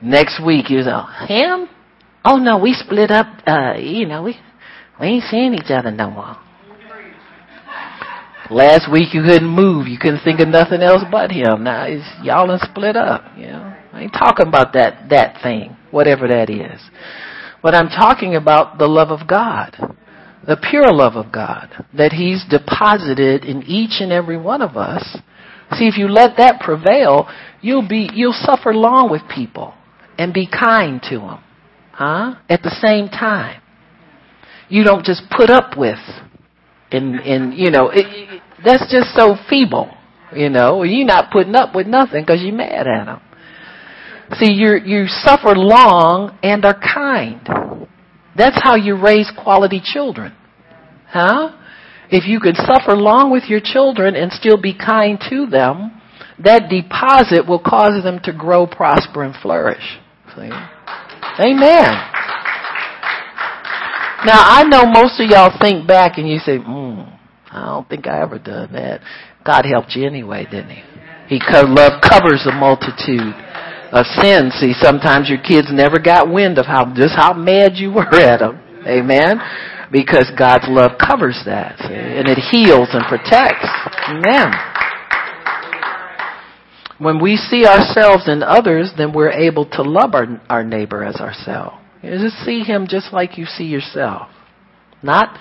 [0.00, 1.68] Next week, you know, him?
[2.24, 4.36] Oh no, we split up, uh, you know, we,
[5.00, 6.36] we ain't seeing each other no more.
[8.50, 11.64] Last week you couldn't move, you couldn't think of nothing else but him.
[11.64, 13.74] Now it's, y'all done split up, you know.
[13.92, 16.80] I ain't talking about that, that thing, whatever that is.
[17.62, 19.96] But I'm talking about the love of God
[20.46, 25.18] the pure love of God that He's deposited in each and every one of us.
[25.72, 27.28] See, if you let that prevail,
[27.60, 29.74] you'll be, you'll suffer long with people
[30.16, 31.44] and be kind to them,
[31.92, 32.36] huh?
[32.48, 33.60] At the same time.
[34.68, 35.98] You don't just put up with,
[36.90, 39.90] and, and, you know, it, that's just so feeble,
[40.34, 40.82] you know.
[40.82, 43.20] You're not putting up with nothing because you're mad at them.
[44.34, 47.86] See, you you suffer long and are kind.
[48.36, 50.34] That's how you raise quality children.
[51.08, 51.56] Huh?
[52.10, 56.00] If you could suffer long with your children and still be kind to them,
[56.38, 59.98] that deposit will cause them to grow, prosper, and flourish.
[60.34, 60.50] See?
[61.40, 61.92] Amen.
[64.24, 67.00] Now, I know most of y'all think back and you say, hmm,
[67.50, 69.00] I don't think I ever done that.
[69.44, 70.82] God helped you anyway, didn't he?
[71.28, 73.34] He co- love covers a multitude
[73.92, 74.50] of sin.
[74.58, 78.38] See, sometimes your kids never got wind of how just how mad you were at
[78.38, 78.60] them.
[78.86, 79.40] Amen.
[79.92, 81.94] Because God's love covers that, see?
[81.94, 83.68] and it heals and protects.
[84.08, 84.52] Amen.
[86.98, 91.16] When we see ourselves in others, then we're able to love our, our neighbor as
[91.16, 91.76] ourselves.
[92.02, 94.28] You just see him just like you see yourself.
[95.02, 95.38] Not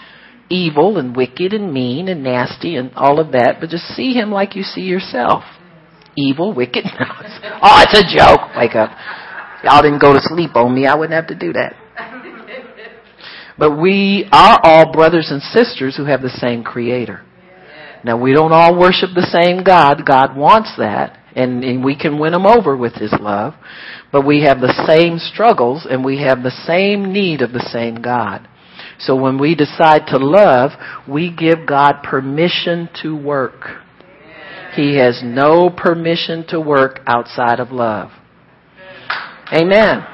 [0.50, 4.32] evil and wicked and mean and nasty and all of that, but just see him
[4.32, 5.44] like you see yourself.
[6.18, 6.86] Evil, wicked.
[7.62, 8.56] oh, it's a joke.
[8.56, 8.92] Wake up.
[9.64, 10.86] Y'all didn't go to sleep on me.
[10.86, 11.76] I wouldn't have to do that.
[13.58, 17.26] But we are all brothers and sisters who have the same creator.
[18.04, 20.06] Now we don't all worship the same God.
[20.06, 23.54] God wants that and, and we can win them over with His love.
[24.12, 27.96] But we have the same struggles and we have the same need of the same
[27.96, 28.48] God.
[29.00, 30.72] So when we decide to love,
[31.08, 33.85] we give God permission to work.
[34.76, 38.12] He has no permission to work outside of love.
[39.54, 40.06] Amen.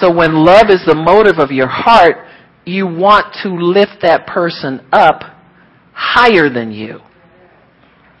[0.00, 2.16] So when love is the motive of your heart,
[2.64, 5.22] you want to lift that person up
[5.92, 7.00] higher than you.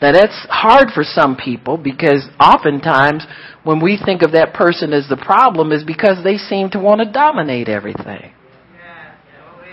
[0.02, 3.24] Now that's hard for some people because oftentimes
[3.62, 7.00] when we think of that person as the problem is because they seem to want
[7.00, 8.32] to dominate everything.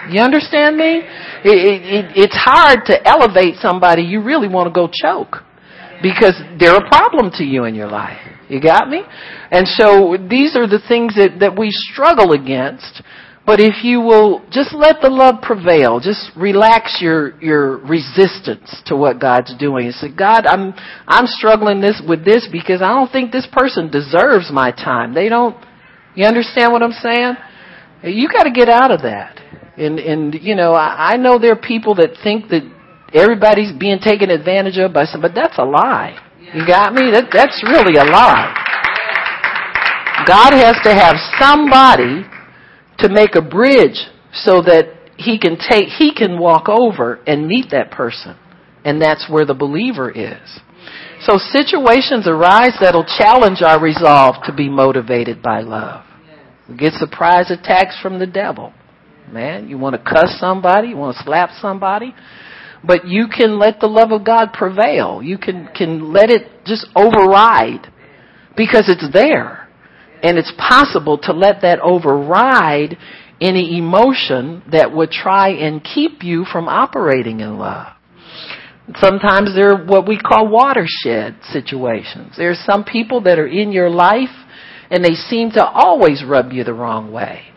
[0.09, 1.01] You understand me?
[1.43, 5.43] It, it, it's hard to elevate somebody you really want to go choke
[6.01, 8.19] because they're a problem to you in your life.
[8.49, 9.01] You got me?
[9.51, 13.01] And so these are the things that, that we struggle against
[13.45, 18.95] but if you will just let the love prevail, just relax your, your resistance to
[18.95, 20.73] what God's doing and say, God, I'm,
[21.07, 25.15] I'm struggling this with this because I don't think this person deserves my time.
[25.15, 25.57] They don't,
[26.15, 27.33] you understand what I'm saying?
[28.03, 29.39] You gotta get out of that.
[29.75, 32.61] And, and, you know, I, I know there are people that think that
[33.13, 36.17] everybody's being taken advantage of by some, but that's a lie.
[36.53, 37.11] You got me?
[37.11, 38.53] That, that's really a lie.
[40.27, 42.25] God has to have somebody
[42.99, 44.85] to make a bridge so that
[45.17, 48.37] he can take, he can walk over and meet that person.
[48.83, 50.59] And that's where the believer is.
[51.21, 56.03] So situations arise that'll challenge our resolve to be motivated by love.
[56.67, 58.73] We get surprise attacks from the devil.
[59.31, 62.15] Man, you want to cuss somebody, you want to slap somebody,
[62.83, 65.21] but you can let the love of God prevail.
[65.21, 67.91] You can, can let it just override
[68.57, 69.69] because it's there.
[70.23, 72.97] And it's possible to let that override
[73.39, 77.87] any emotion that would try and keep you from operating in love.
[78.97, 82.35] Sometimes they're what we call watershed situations.
[82.37, 84.29] There are some people that are in your life
[84.89, 87.50] and they seem to always rub you the wrong way.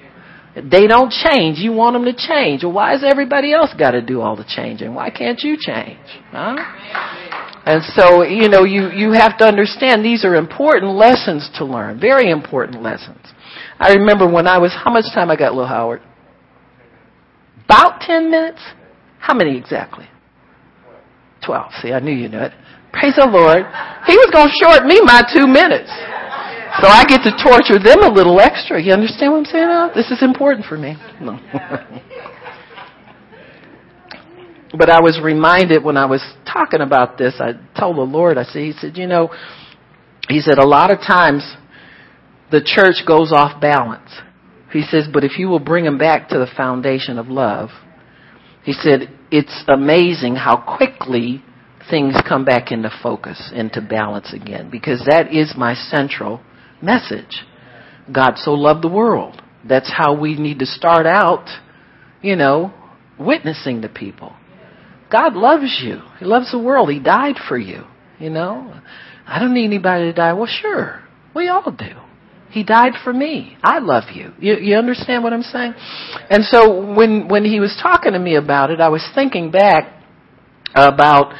[0.54, 1.58] They don't change.
[1.58, 2.62] You want them to change.
[2.62, 4.94] Well, why has everybody else got to do all the changing?
[4.94, 5.98] Why can't you change?
[6.30, 6.54] Huh?
[7.66, 11.98] And so, you know, you, you have to understand these are important lessons to learn.
[11.98, 13.18] Very important lessons.
[13.78, 16.02] I remember when I was, how much time I got, Little Howard?
[17.64, 18.60] About 10 minutes?
[19.18, 20.06] How many exactly?
[21.44, 21.72] 12.
[21.82, 22.52] See, I knew you knew it.
[22.92, 23.66] Praise the Lord.
[24.06, 25.90] He was going to short me my two minutes.
[26.80, 28.82] So I get to torture them a little extra.
[28.82, 29.92] You understand what I'm saying now?
[29.94, 30.96] This is important for me.
[31.20, 31.38] No.
[34.76, 36.20] But I was reminded when I was
[36.52, 39.32] talking about this, I told the Lord, I said, He said, you know,
[40.28, 41.48] He said, a lot of times
[42.50, 44.10] the church goes off balance.
[44.72, 47.70] He says, but if you will bring them back to the foundation of love,
[48.64, 51.44] he said, it's amazing how quickly
[51.88, 56.40] things come back into focus, into balance again, because that is my central
[56.82, 57.44] message.
[58.12, 59.42] God so loved the world.
[59.66, 61.48] That's how we need to start out,
[62.22, 62.72] you know,
[63.18, 64.34] witnessing to people.
[65.10, 66.00] God loves you.
[66.18, 66.90] He loves the world.
[66.90, 67.84] He died for you.
[68.18, 68.80] You know,
[69.26, 70.32] I don't need anybody to die.
[70.32, 71.02] Well, sure,
[71.34, 72.00] we all do.
[72.50, 73.56] He died for me.
[73.64, 74.32] I love you.
[74.38, 75.74] You, you understand what I'm saying?
[76.30, 79.92] And so when when he was talking to me about it, I was thinking back
[80.74, 81.34] about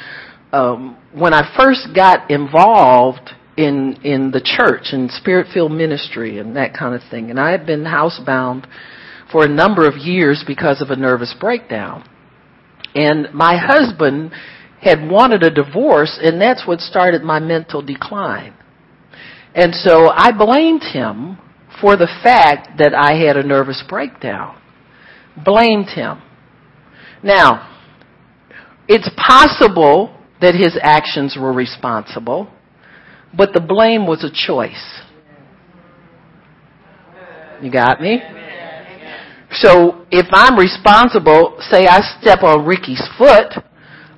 [0.53, 6.57] um, when I first got involved in in the church and spirit filled ministry and
[6.57, 7.31] that kind of thing.
[7.31, 8.67] And I had been housebound
[9.31, 12.09] for a number of years because of a nervous breakdown.
[12.95, 14.33] And my husband
[14.81, 18.55] had wanted a divorce, and that's what started my mental decline.
[19.55, 21.39] And so I blamed him
[21.81, 24.61] for the fact that I had a nervous breakdown.
[25.45, 26.23] Blamed him.
[27.23, 27.71] Now,
[28.87, 32.53] it's possible that his actions were responsible,
[33.36, 35.01] but the blame was a choice.
[37.62, 38.20] You got me?
[39.52, 43.55] So if I'm responsible, say I step on Ricky's foot,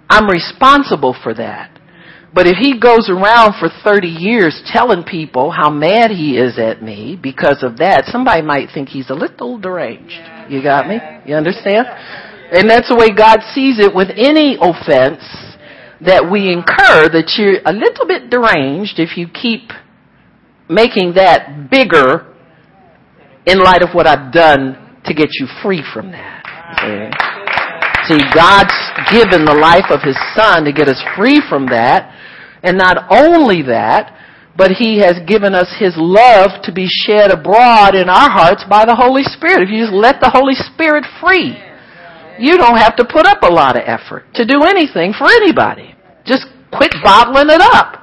[0.09, 1.73] I'm responsible for that.
[2.33, 6.83] But if he goes around for 30 years telling people how mad he is at
[6.83, 10.21] me because of that, somebody might think he's a little deranged.
[10.51, 10.99] You got me?
[11.25, 11.87] You understand?
[12.53, 15.23] And that's the way God sees it with any offense
[16.01, 19.71] that we incur, that you're a little bit deranged if you keep
[20.69, 22.35] making that bigger
[23.47, 26.43] in light of what I've done to get you free from that.
[26.83, 27.37] See,
[28.07, 28.75] See God's
[29.11, 32.13] given the life of His Son to get us free from that.
[32.63, 34.15] And not only that,
[34.57, 38.85] but He has given us His love to be shed abroad in our hearts by
[38.85, 39.63] the Holy Spirit.
[39.63, 41.59] If you just let the Holy Spirit free,
[42.39, 45.95] you don't have to put up a lot of effort to do anything for anybody.
[46.25, 48.03] Just quit bottling it up.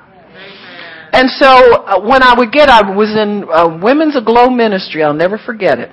[1.14, 5.04] And so uh, when I would get, I was in uh, Women's Aglow Ministry.
[5.04, 5.92] I'll never forget it.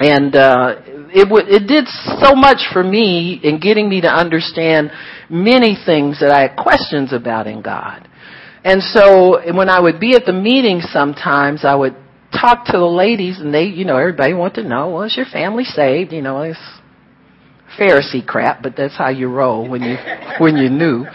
[0.00, 0.76] And uh,
[1.12, 1.86] it w- it did
[2.18, 4.90] so much for me in getting me to understand
[5.28, 8.08] many things that I had questions about in God.
[8.64, 11.94] And so when I would be at the meetings sometimes, I would
[12.32, 15.26] talk to the ladies and they, you know, everybody wanted to know, well, is your
[15.26, 16.12] family saved?
[16.12, 16.58] You know, it's
[17.80, 19.96] Pharisee crap, but that's how you roll when you
[20.38, 21.06] when you knew.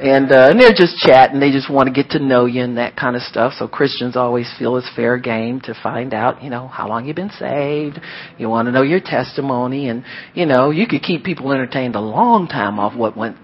[0.00, 1.40] And uh, and they're just chatting.
[1.40, 3.52] They just want to get to know you and that kind of stuff.
[3.58, 7.16] So Christians always feel it's fair game to find out, you know, how long you've
[7.16, 8.00] been saved.
[8.38, 10.04] You want to know your testimony, and
[10.34, 13.36] you know, you could keep people entertained a long time off what went.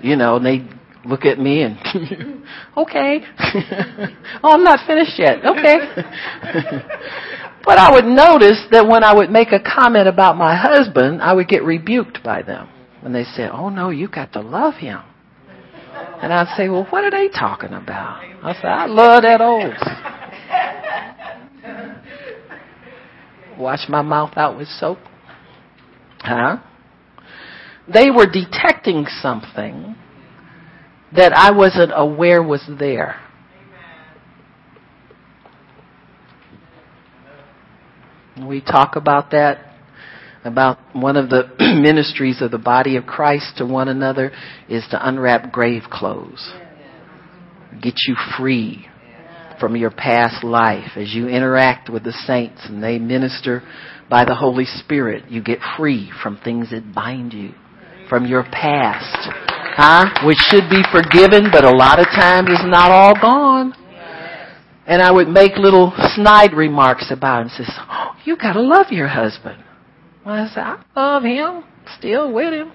[0.00, 0.66] You know, and they
[1.04, 1.76] look at me and
[2.76, 3.20] okay.
[4.42, 5.44] oh, I'm not finished yet.
[5.44, 5.76] Okay.
[7.68, 11.34] but I would notice that when I would make a comment about my husband, I
[11.34, 12.66] would get rebuked by them.
[13.02, 15.00] And they said, "Oh no, you got to love him."
[16.22, 18.22] And I'd say, well, what are they talking about?
[18.42, 19.74] I said, I love that old.
[23.58, 24.98] Wash my mouth out with soap.
[26.20, 26.56] Huh?
[27.92, 29.94] They were detecting something
[31.14, 33.20] that I wasn't aware was there.
[38.46, 39.64] We talk about that
[40.44, 41.44] about one of the
[41.82, 44.32] ministries of the body of Christ to one another
[44.68, 46.52] is to unwrap grave clothes.
[47.82, 48.86] Get you free
[49.60, 53.62] from your past life as you interact with the saints and they minister
[54.08, 55.30] by the Holy Spirit.
[55.30, 57.52] You get free from things that bind you
[58.08, 59.28] from your past,
[59.76, 60.26] huh?
[60.26, 63.74] Which should be forgiven, but a lot of times is not all gone.
[64.88, 67.48] And I would make little snide remarks about him.
[67.50, 69.62] Says, oh, you gotta love your husband.
[70.24, 71.64] I said, I love him.
[71.98, 72.72] Still with him.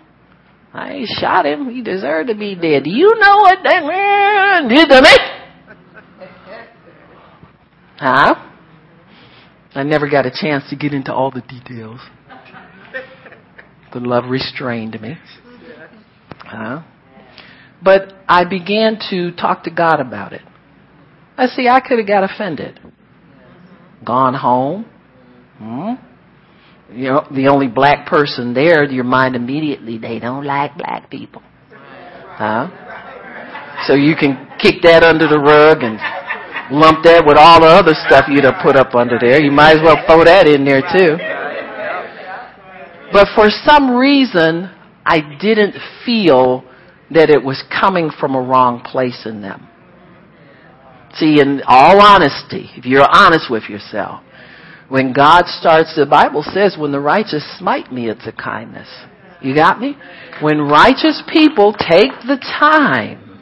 [0.73, 1.69] I ain't shot him.
[1.69, 2.83] He deserved to be dead.
[2.83, 5.09] Do you know what that man did to me?
[7.95, 8.35] Huh?
[9.75, 12.01] I never got a chance to get into all the details.
[13.93, 15.17] The love restrained me.
[16.39, 16.81] Huh?
[17.81, 20.41] But I began to talk to God about it.
[21.37, 22.79] I see I could have got offended.
[24.05, 24.85] Gone home.
[25.57, 25.93] Hmm?
[26.95, 31.41] you know, the only black person there, your mind immediately, they don't like black people.
[31.71, 32.69] Huh?
[33.87, 35.97] So you can kick that under the rug and
[36.71, 39.41] lump that with all the other stuff you'd have put up under there.
[39.41, 41.17] You might as well throw that in there too.
[43.11, 44.69] But for some reason,
[45.05, 46.63] I didn't feel
[47.11, 49.67] that it was coming from a wrong place in them.
[51.15, 54.23] See, in all honesty, if you're honest with yourself,
[54.89, 58.87] when God starts, the Bible says, when the righteous smite me, it's a kindness.
[59.41, 59.95] You got me?
[60.41, 63.41] When righteous people take the time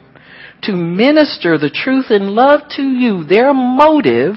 [0.63, 4.35] to minister the truth and love to you, their motive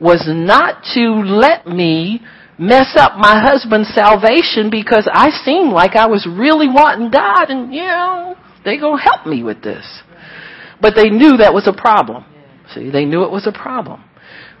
[0.00, 2.20] was not to let me
[2.58, 7.72] mess up my husband's salvation because I seemed like I was really wanting God and,
[7.72, 9.84] you know, they gonna help me with this.
[10.80, 12.24] But they knew that was a problem.
[12.74, 14.04] See, they knew it was a problem.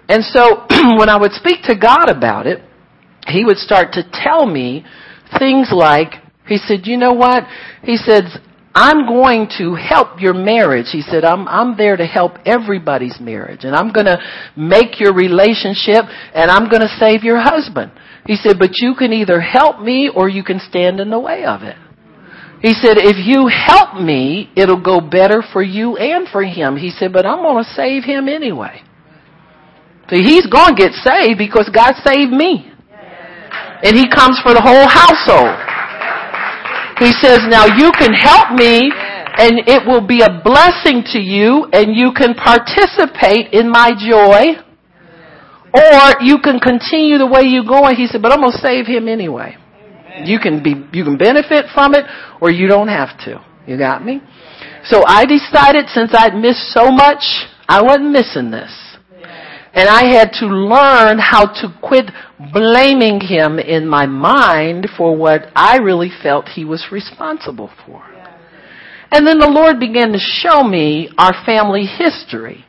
[0.08, 0.66] And so
[0.98, 2.62] when I would speak to God about it,
[3.26, 4.84] he would start to tell me
[5.38, 6.14] things like,
[6.46, 7.44] he said, you know what?
[7.82, 8.24] He said,
[8.74, 10.86] I'm going to help your marriage.
[10.92, 14.18] He said, I'm, I'm there to help everybody's marriage and I'm going to
[14.56, 16.04] make your relationship
[16.34, 17.92] and I'm going to save your husband.
[18.24, 21.44] He said, but you can either help me or you can stand in the way
[21.44, 21.76] of it.
[22.60, 26.76] He said, if you help me, it'll go better for you and for him.
[26.76, 28.82] He said, but I'm going to save him anyway.
[30.10, 32.72] See, he's going to get saved because God saved me.
[33.82, 35.54] And he comes for the whole household.
[36.98, 38.90] He says, now you can help me
[39.38, 44.58] and it will be a blessing to you and you can participate in my joy
[45.70, 47.94] or you can continue the way you're going.
[47.94, 49.54] He said, but I'm going to save him anyway.
[50.24, 52.04] You can be, you can benefit from it
[52.40, 53.44] or you don't have to.
[53.66, 54.20] You got me?
[54.84, 57.22] So I decided since I'd missed so much,
[57.68, 58.72] I wasn't missing this.
[59.74, 62.10] And I had to learn how to quit
[62.52, 68.02] blaming him in my mind for what I really felt he was responsible for.
[69.10, 72.64] And then the Lord began to show me our family history.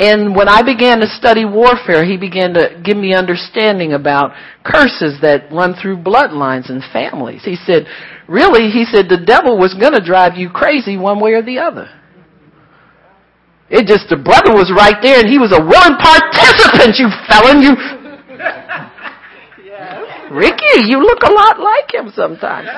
[0.00, 4.32] And when I began to study warfare, he began to give me understanding about
[4.64, 7.44] curses that run through bloodlines and families.
[7.44, 7.86] He said,
[8.26, 11.58] really, he said, the devil was going to drive you crazy one way or the
[11.58, 11.90] other.
[13.68, 17.60] It just, the brother was right there and he was a willing participant, you felon,
[17.60, 17.76] you.
[20.34, 22.68] Ricky, you look a lot like him sometimes.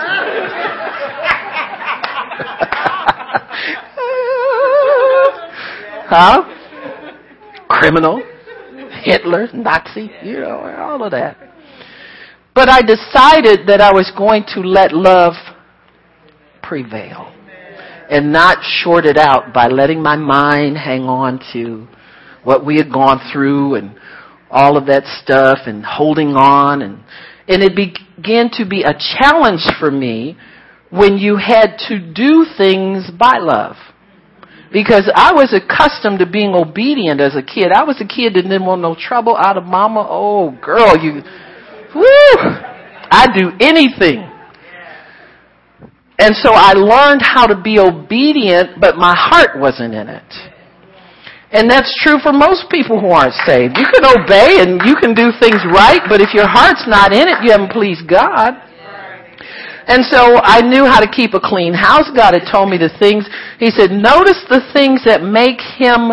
[6.11, 6.59] huh?
[7.73, 8.23] Criminal,
[9.03, 11.39] Hitler, Nazi, you know, all of that.
[12.55, 15.33] But I decided that I was going to let love
[16.63, 17.33] prevail
[18.11, 21.89] and not short it out by letting my mind hang on to
[22.45, 23.97] what we had gone through and
[24.51, 27.03] all of that stuff and holding on and
[27.49, 30.37] and it began to be a challenge for me
[30.91, 33.77] when you had to do things by love.
[34.73, 37.73] Because I was accustomed to being obedient as a kid.
[37.75, 40.07] I was a kid that didn't want no trouble out of mama.
[40.09, 41.23] Oh, girl, you,
[41.95, 42.35] whoo,
[43.11, 44.29] I'd do anything.
[46.19, 50.33] And so I learned how to be obedient, but my heart wasn't in it.
[51.53, 53.77] And that's true for most people who aren't saved.
[53.77, 57.29] You can obey and you can do things right, but if your heart's not in
[57.29, 58.55] it, you haven't pleased God.
[59.87, 62.11] And so I knew how to keep a clean house.
[62.15, 63.27] God had told me the things.
[63.59, 66.13] He said, notice the things that make him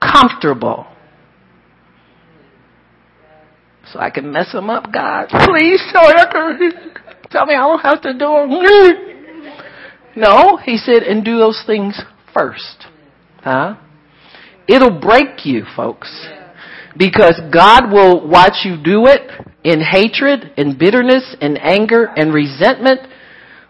[0.00, 0.86] comfortable.
[3.92, 5.28] So I can mess him up, God.
[5.28, 6.70] Please tell me,
[7.30, 9.04] tell me I don't have to do them.
[10.16, 12.02] No, he said, and do those things
[12.34, 12.86] first.
[13.36, 13.76] Huh?
[14.66, 16.26] It'll break you, folks.
[16.96, 19.30] Because God will watch you do it
[19.62, 23.00] in hatred, in bitterness, in anger, and resentment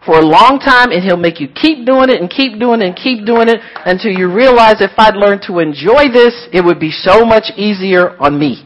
[0.08, 2.88] for a long time and he'll make you keep doing it and keep doing it
[2.88, 6.80] and keep doing it until you realize if I'd learned to enjoy this, it would
[6.80, 8.64] be so much easier on me.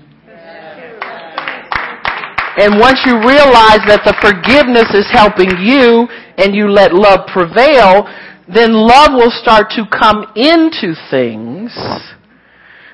[2.62, 6.06] And once you realize that the forgiveness is helping you
[6.38, 8.06] and you let love prevail,
[8.46, 11.74] then love will start to come into things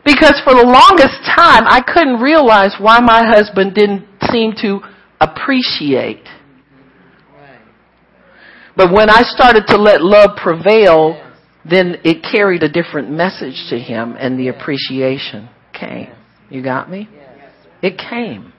[0.09, 4.81] because for the longest time, I couldn't realize why my husband didn't seem to
[5.21, 6.25] appreciate.
[8.79, 11.21] But when I started to let love prevail,
[11.69, 16.13] then it carried a different message to him and the appreciation came.
[16.49, 17.09] You got me?
[17.83, 18.53] It came.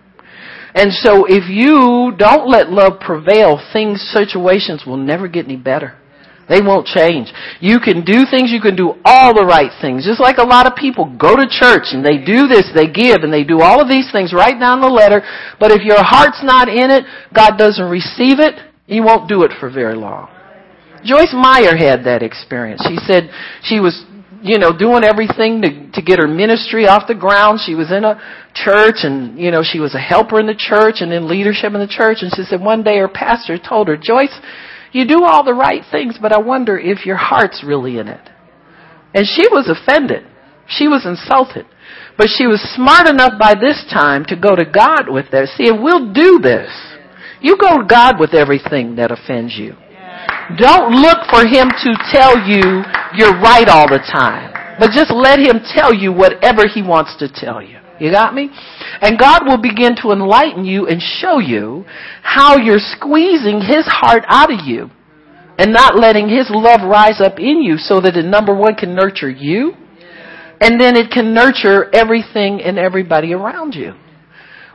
[0.75, 5.97] And so if you don't let love prevail, things, situations will never get any better.
[6.49, 7.31] They won't change.
[7.61, 10.03] You can do things, you can do all the right things.
[10.03, 13.23] Just like a lot of people go to church and they do this, they give,
[13.23, 15.23] and they do all of these things right down the letter.
[15.61, 19.51] But if your heart's not in it, God doesn't receive it, you won't do it
[19.59, 20.29] for very long.
[21.05, 22.83] Joyce Meyer had that experience.
[22.89, 23.29] She said
[23.61, 24.03] she was,
[24.41, 27.59] you know, doing everything to, to get her ministry off the ground.
[27.63, 28.19] She was in a
[28.53, 31.79] church and, you know, she was a helper in the church and in leadership in
[31.79, 32.17] the church.
[32.21, 34.37] And she said one day her pastor told her, Joyce,
[34.91, 38.29] you do all the right things, but I wonder if your heart's really in it.
[39.13, 40.25] And she was offended.
[40.67, 41.65] She was insulted.
[42.17, 45.55] But she was smart enough by this time to go to God with this.
[45.55, 46.69] See, if we'll do this,
[47.41, 49.75] you go to God with everything that offends you.
[50.57, 52.83] Don't look for Him to tell you
[53.15, 54.53] you're right all the time.
[54.79, 57.79] But just let Him tell you whatever He wants to tell you.
[57.99, 58.49] You got me?
[59.01, 61.85] And God will begin to enlighten you and show you
[62.23, 64.89] how you're squeezing His heart out of you
[65.57, 68.95] and not letting His love rise up in you so that it, number one, can
[68.95, 69.73] nurture you
[70.61, 73.93] and then it can nurture everything and everybody around you.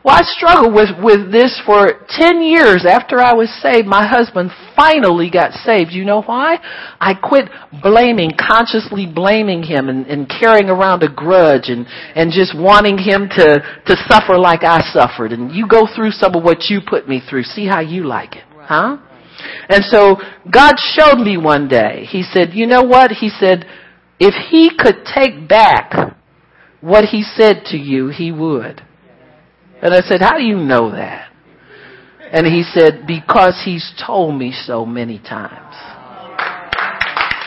[0.04, 3.88] Well, I struggled with, with this for 10 years after I was saved.
[3.88, 5.92] My husband finally got saved.
[5.92, 6.58] You know why?
[7.00, 7.48] I quit
[7.82, 13.30] blaming, consciously blaming him and, and carrying around a grudge and, and just wanting him
[13.30, 15.32] to, to suffer like I suffered.
[15.32, 17.44] And you go through some of what you put me through.
[17.44, 18.44] See how you like it.
[18.58, 18.98] Huh?
[19.70, 20.16] And so
[20.52, 22.04] God showed me one day.
[22.04, 23.10] He said, you know what?
[23.10, 23.64] He said,
[24.20, 26.14] if he could take back
[26.82, 28.82] what he said to you, he would.
[29.84, 31.30] And I said, How do you know that?
[32.32, 35.76] And he said, Because he's told me so many times.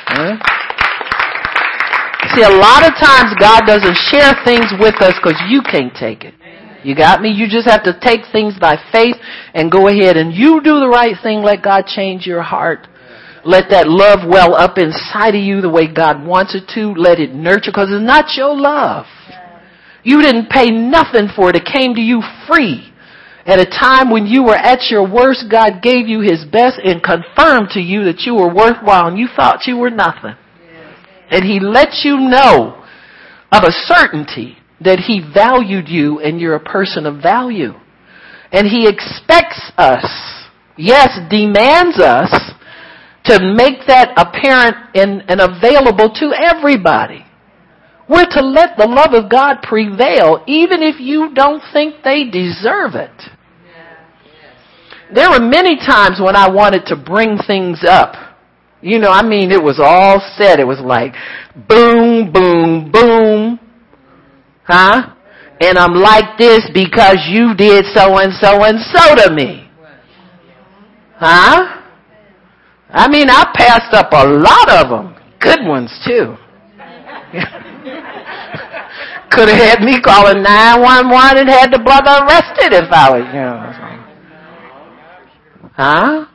[0.06, 0.38] Huh?
[2.36, 6.24] See, a lot of times God doesn't share things with us because you can't take
[6.24, 6.36] it.
[6.84, 7.30] You got me?
[7.30, 9.16] You just have to take things by faith
[9.56, 11.42] and go ahead and you do the right thing.
[11.42, 12.88] Let God change your heart.
[13.44, 16.94] Let that love well up inside of you the way God wants it to.
[16.94, 19.06] Let it nurture because it's not your love.
[20.08, 21.58] You didn't pay nothing for it.
[21.58, 22.94] It came to you free.
[23.46, 27.04] At a time when you were at your worst, God gave you His best and
[27.04, 30.36] confirmed to you that you were worthwhile and you thought you were nothing.
[31.30, 32.82] And He let you know
[33.52, 37.74] of a certainty that He valued you and you're a person of value.
[38.54, 40.08] And He expects us,
[40.78, 42.32] yes, demands us
[43.26, 47.27] to make that apparent and, and available to everybody.
[48.10, 52.96] We're to let the love of God prevail even if you don't think they deserve
[52.96, 53.12] it.
[55.14, 58.16] There were many times when I wanted to bring things up.
[58.82, 60.60] You know, I mean, it was all said.
[60.60, 61.14] It was like
[61.68, 63.60] boom, boom, boom.
[64.64, 65.14] Huh?
[65.60, 69.70] And I'm like this because you did so and so and so to me.
[71.16, 71.82] Huh?
[72.90, 75.16] I mean, I passed up a lot of them.
[75.40, 76.36] Good ones too.
[79.32, 83.42] Could have had me calling 911 and had the brother arrested if I was, you
[83.42, 83.88] know.
[85.76, 86.26] Huh?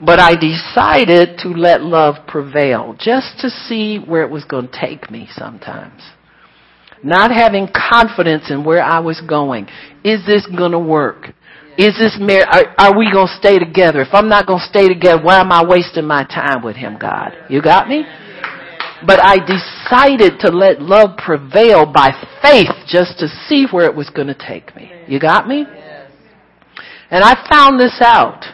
[0.00, 4.78] But I decided to let love prevail just to see where it was going to
[4.78, 6.02] take me sometimes.
[7.02, 9.68] Not having confidence in where I was going.
[10.04, 11.32] Is this going to work?
[11.78, 14.00] Is this mar- are, are we going to stay together?
[14.00, 16.98] If I'm not going to stay together, why am I wasting my time with him,
[16.98, 17.32] God?
[17.48, 18.04] You got me?
[19.04, 22.10] But I decided to let love prevail by
[22.40, 24.90] faith just to see where it was going to take me.
[25.06, 25.66] You got me?
[27.10, 28.44] And I found this out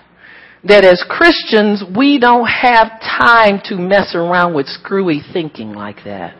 [0.64, 6.36] that as Christians, we don't have time to mess around with screwy thinking like that.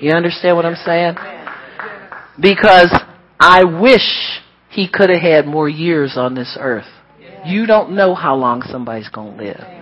[0.00, 1.14] You understand what I'm saying?
[2.40, 2.94] Because
[3.40, 4.40] I wish
[4.70, 6.86] he could have had more years on this earth.
[7.44, 9.77] You don't know how long somebody's going to live.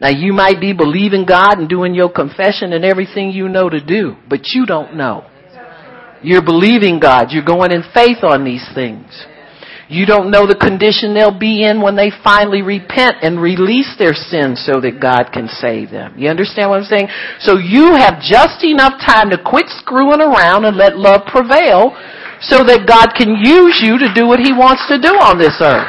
[0.00, 3.80] Now you might be believing God and doing your confession and everything you know to
[3.80, 5.24] do, but you don't know.
[6.22, 7.30] You're believing God.
[7.30, 9.06] You're going in faith on these things.
[9.88, 14.14] You don't know the condition they'll be in when they finally repent and release their
[14.18, 16.18] sins so that God can save them.
[16.18, 17.06] You understand what I'm saying?
[17.38, 21.94] So you have just enough time to quit screwing around and let love prevail
[22.42, 25.54] so that God can use you to do what He wants to do on this
[25.62, 25.86] earth.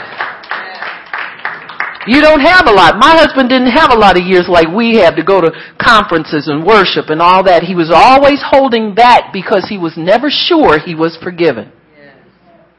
[2.07, 2.97] You don't have a lot.
[2.97, 6.47] My husband didn't have a lot of years like we have to go to conferences
[6.47, 7.63] and worship and all that.
[7.63, 11.71] He was always holding back because he was never sure he was forgiven.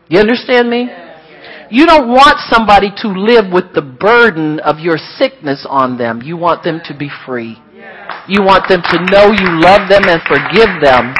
[0.08, 0.88] You understand me?
[1.70, 6.22] You don't want somebody to live with the burden of your sickness on them.
[6.22, 7.60] You want them to be free.
[8.26, 11.12] You want them to know you love them and forgive them.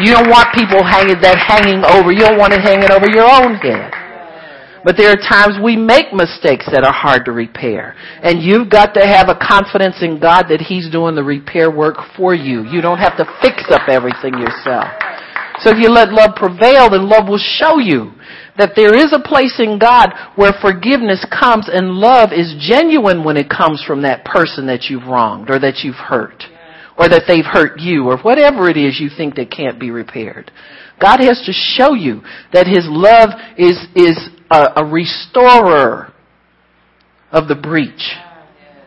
[0.00, 2.12] You don't want people hanging that hanging over.
[2.12, 3.95] You don't want it hanging over your own head.
[4.86, 7.98] But there are times we make mistakes that are hard to repair.
[8.22, 11.98] And you've got to have a confidence in God that He's doing the repair work
[12.16, 12.62] for you.
[12.62, 14.86] You don't have to fix up everything yourself.
[15.58, 18.14] So if you let love prevail, then love will show you
[18.62, 23.36] that there is a place in God where forgiveness comes and love is genuine when
[23.36, 26.44] it comes from that person that you've wronged or that you've hurt
[26.96, 30.52] or that they've hurt you or whatever it is you think that can't be repaired.
[31.02, 32.22] God has to show you
[32.52, 36.12] that His love is, is a, a restorer
[37.32, 38.14] of the breach.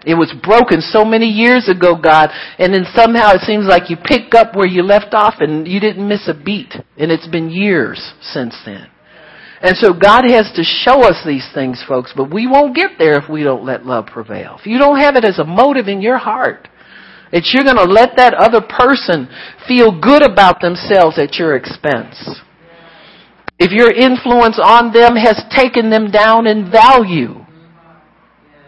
[0.05, 3.97] It was broken so many years ago, God, and then somehow it seems like you
[3.97, 6.73] pick up where you left off and you didn't miss a beat.
[6.97, 8.87] And it's been years since then.
[9.61, 13.19] And so God has to show us these things, folks, but we won't get there
[13.19, 14.55] if we don't let love prevail.
[14.57, 16.69] If you don't have it as a motive in your heart,
[17.33, 19.27] that you're going to let that other person
[19.67, 22.39] feel good about themselves at your expense.
[23.59, 27.45] If your influence on them has taken them down in value,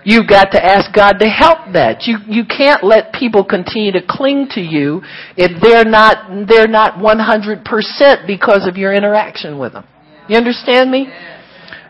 [0.03, 2.07] You've got to ask God to help that.
[2.07, 5.01] You, you can't let people continue to cling to you
[5.37, 9.85] if they're not, they're not 100% because of your interaction with them.
[10.27, 11.07] You understand me?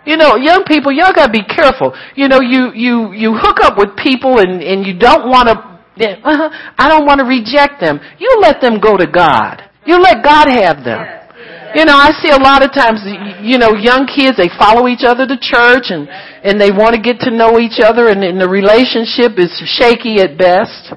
[0.06, 1.96] You know, young people, y'all gotta be careful.
[2.16, 6.50] You know, you, you, you hook up with people and, and you don't wanna, uh,
[6.78, 8.00] I don't wanna reject them.
[8.18, 9.62] You let them go to God.
[9.86, 11.21] You let God have them.
[11.74, 13.00] You know, I see a lot of times,
[13.40, 16.04] you know, young kids, they follow each other to church and,
[16.44, 20.20] and they want to get to know each other and, and the relationship is shaky
[20.20, 20.92] at best.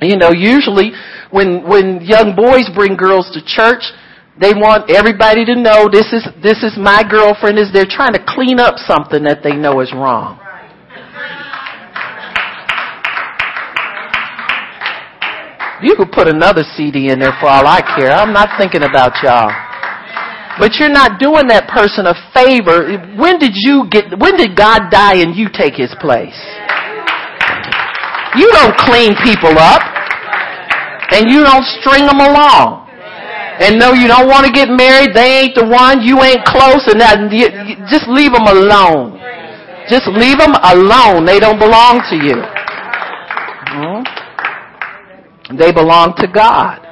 [0.00, 0.94] You know, usually
[1.32, 3.82] when, when young boys bring girls to church,
[4.38, 8.22] they want everybody to know this is, this is my girlfriend is they're trying to
[8.22, 10.38] clean up something that they know is wrong.
[15.82, 18.10] You could put another CD in there for all I care.
[18.10, 19.67] I'm not thinking about y'all.
[20.58, 22.98] But you're not doing that person a favor.
[23.14, 26.34] When did you get, when did God die and you take his place?
[28.34, 29.82] You don't clean people up.
[31.10, 32.90] And you don't string them along.
[33.62, 35.14] And no, you don't want to get married.
[35.14, 36.02] They ain't the one.
[36.02, 36.86] You ain't close.
[36.86, 39.18] And that, you, you, just leave them alone.
[39.88, 41.24] Just leave them alone.
[41.24, 42.36] They don't belong to you.
[43.72, 44.02] Hmm?
[45.56, 46.87] They belong to God.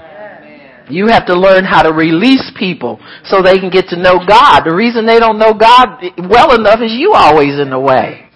[0.88, 4.62] You have to learn how to release people so they can get to know God.
[4.62, 8.28] The reason they don't know God well enough is you always in the way.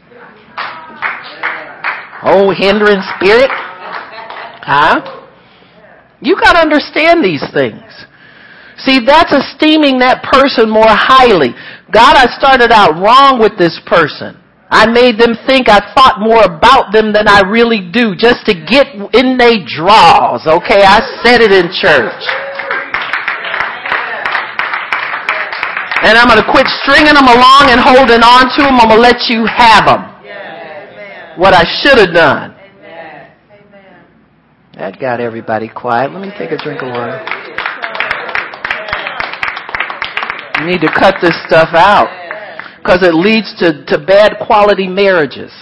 [2.23, 3.51] Oh, hindering spirit.
[3.51, 5.19] Huh?
[6.21, 7.83] You gotta understand these things.
[8.79, 11.55] See, that's esteeming that person more highly.
[11.93, 14.40] God, I started out wrong with this person.
[14.71, 18.55] I made them think I thought more about them than I really do just to
[18.55, 20.47] get in their draws.
[20.47, 22.23] Okay, I said it in church.
[26.07, 28.79] And I'm going to quit stringing them along and holding on to them.
[28.79, 30.07] I'm going to let you have them.
[31.37, 32.55] What I should have done.
[34.79, 36.13] That got everybody quiet.
[36.13, 37.19] Let me take a drink of water.
[40.61, 42.20] You need to cut this stuff out
[42.83, 45.53] because it leads to, to bad quality marriages.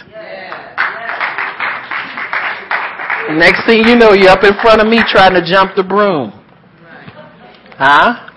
[3.30, 6.32] Next thing you know, you're up in front of me trying to jump the broom.
[7.76, 8.30] Huh?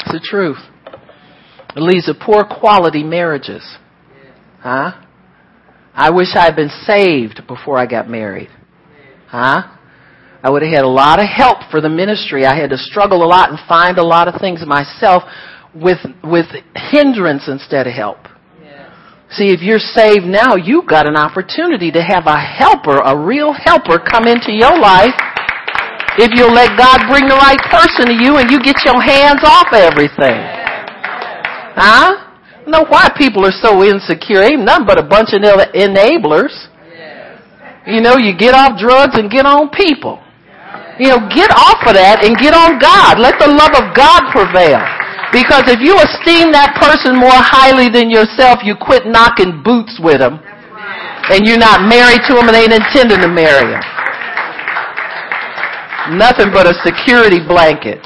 [0.00, 0.58] It's the truth.
[1.76, 3.62] It leads to poor quality marriages.
[4.60, 4.92] Huh?
[5.94, 8.48] I wish I'd been saved before I got married.
[9.28, 9.76] Huh?
[10.42, 12.44] I would have had a lot of help for the ministry.
[12.44, 15.22] I had to struggle a lot and find a lot of things myself
[15.74, 18.18] with with hindrance instead of help.
[19.30, 23.54] See, if you're saved now, you've got an opportunity to have a helper, a real
[23.56, 25.16] helper come into your life
[26.20, 29.40] if you'll let God bring the right person to you and you get your hands
[29.40, 30.36] off everything.
[31.72, 32.28] Huh?
[32.66, 34.42] know why people are so insecure.
[34.42, 36.54] Ain't nothing but a bunch of enablers.
[37.86, 40.21] You know, you get off drugs and get on people.
[41.02, 43.18] You know, get off of that and get on God.
[43.18, 44.78] Let the love of God prevail.
[45.34, 50.22] Because if you esteem that person more highly than yourself, you quit knocking boots with
[50.22, 50.38] them.
[51.26, 53.82] And you're not married to them and ain't intending to marry them.
[56.22, 57.98] Nothing but a security blanket.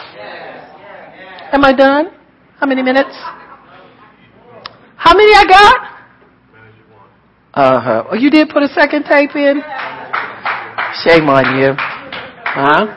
[1.53, 2.17] Am I done?
[2.57, 3.13] How many minutes?
[4.97, 5.77] How many I got?
[7.53, 8.05] Uh huh.
[8.13, 9.61] Oh, you did put a second tape in?
[11.05, 11.77] Shame on you.
[12.57, 12.97] Huh?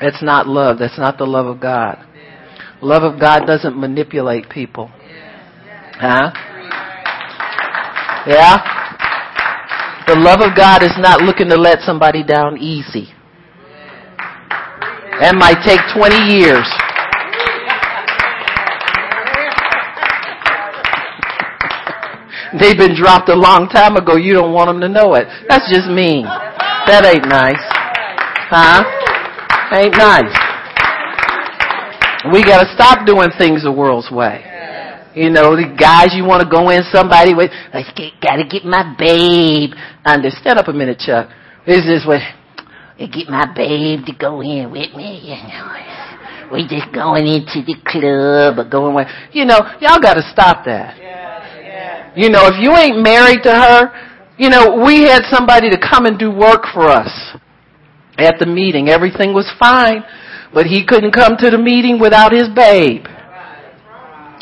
[0.00, 0.78] That's not love.
[0.78, 1.98] That's not the love of God.
[2.80, 4.88] Love of God doesn't manipulate people.
[5.98, 6.30] Huh?
[8.24, 8.62] Yeah?
[10.06, 13.12] The love of God is not looking to let somebody down easy.
[15.18, 16.66] That might take 20 years.
[22.60, 24.14] They've been dropped a long time ago.
[24.14, 25.26] You don't want them to know it.
[25.48, 26.26] That's just mean.
[26.86, 27.62] That ain't nice.
[28.50, 28.82] Huh?
[29.72, 30.34] Ain't nice.
[32.32, 34.44] We gotta stop doing things the world's way.
[35.14, 37.84] You know, the guys you want to go in somebody with, I
[38.20, 39.70] gotta get my babe.
[40.04, 41.28] Under, stand up a minute, Chuck.
[41.66, 42.20] This is what,
[42.98, 46.52] get my babe to go in with me, you know.
[46.52, 50.98] We just going into the club or going with, you know, y'all gotta stop that.
[52.16, 54.11] You know, if you ain't married to her,
[54.42, 57.38] you know, we had somebody to come and do work for us
[58.18, 58.88] at the meeting.
[58.88, 60.02] Everything was fine,
[60.52, 63.06] but he couldn't come to the meeting without his babe.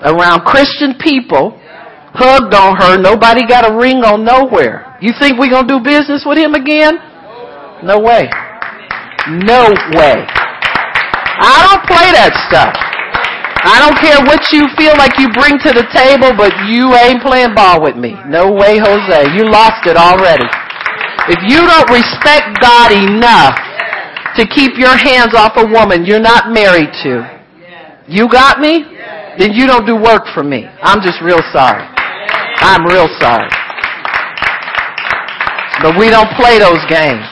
[0.01, 1.61] Around Christian people,
[2.17, 4.97] hugged on her, nobody got a ring on nowhere.
[5.03, 6.97] You think we're gonna do business with him again?
[7.85, 8.25] No way.
[9.29, 9.69] No
[10.01, 10.17] way.
[11.45, 12.73] I don't play that stuff.
[13.61, 17.20] I don't care what you feel like you bring to the table, but you ain't
[17.20, 18.16] playing ball with me.
[18.24, 19.37] No way, Jose.
[19.37, 20.49] You lost it already.
[21.28, 23.53] If you don't respect God enough
[24.41, 27.28] to keep your hands off a woman you're not married to,
[28.09, 28.82] you got me?
[29.37, 30.65] Then you don't do work for me.
[30.81, 31.85] I'm just real sorry.
[32.65, 33.49] I'm real sorry.
[35.85, 37.28] But we don't play those games.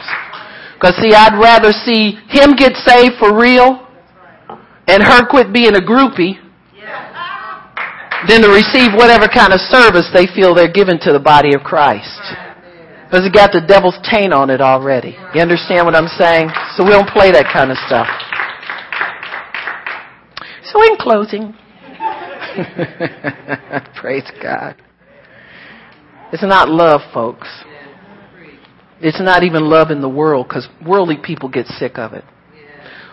[0.80, 3.87] Cause see, I'd rather see him get saved for real
[4.88, 6.40] and her quit being a groupie
[8.26, 11.62] than to receive whatever kind of service they feel they're giving to the body of
[11.62, 12.18] Christ.
[13.04, 15.16] Because it got the devil's taint on it already.
[15.34, 16.50] You understand what I'm saying?
[16.76, 18.08] So we don't play that kind of stuff.
[20.64, 21.54] So in closing,
[24.00, 24.76] praise God.
[26.32, 27.48] It's not love, folks.
[29.00, 32.24] It's not even love in the world because worldly people get sick of it.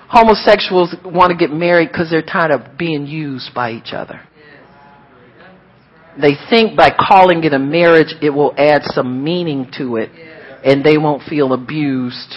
[0.10, 4.22] Homosexuals want to get married because they're tired of being used by each other.
[6.22, 10.10] they think by calling it a marriage, it will add some meaning to it,
[10.64, 12.36] and they won't feel abused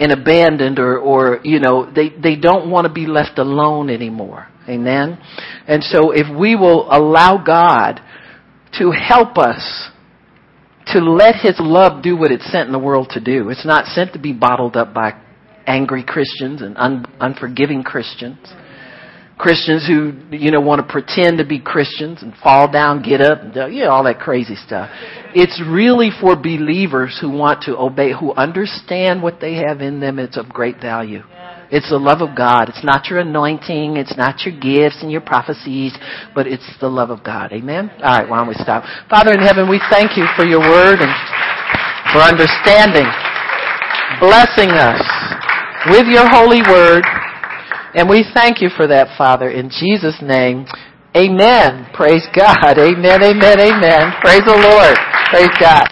[0.00, 4.48] and abandoned or, or you know, they, they don't want to be left alone anymore.
[4.68, 5.18] Amen?
[5.66, 8.00] And so if we will allow God
[8.78, 9.90] to help us
[10.92, 13.50] to let His love do what it's sent in the world to do.
[13.50, 15.20] It's not sent to be bottled up by
[15.68, 18.38] angry Christians and un- unforgiving Christians.
[19.38, 23.40] Christians who, you know, want to pretend to be Christians and fall down, get up,
[23.40, 24.90] and, you know, all that crazy stuff.
[25.32, 30.18] It's really for believers who want to obey, who understand what they have in them.
[30.18, 31.22] It's of great value.
[31.70, 32.68] It's the love of God.
[32.68, 33.96] It's not your anointing.
[33.96, 35.94] It's not your gifts and your prophecies,
[36.34, 37.52] but it's the love of God.
[37.52, 37.90] Amen?
[38.02, 38.82] All right, why don't we stop?
[39.08, 41.12] Father in heaven, we thank you for your word and
[42.10, 43.06] for understanding,
[44.18, 44.98] blessing us
[45.86, 47.04] with your holy word.
[47.94, 50.66] And we thank you for that, Father, in Jesus' name.
[51.16, 51.88] Amen.
[51.94, 52.78] Praise God.
[52.78, 54.12] Amen, amen, amen.
[54.20, 54.96] Praise the Lord.
[55.30, 55.88] Praise God.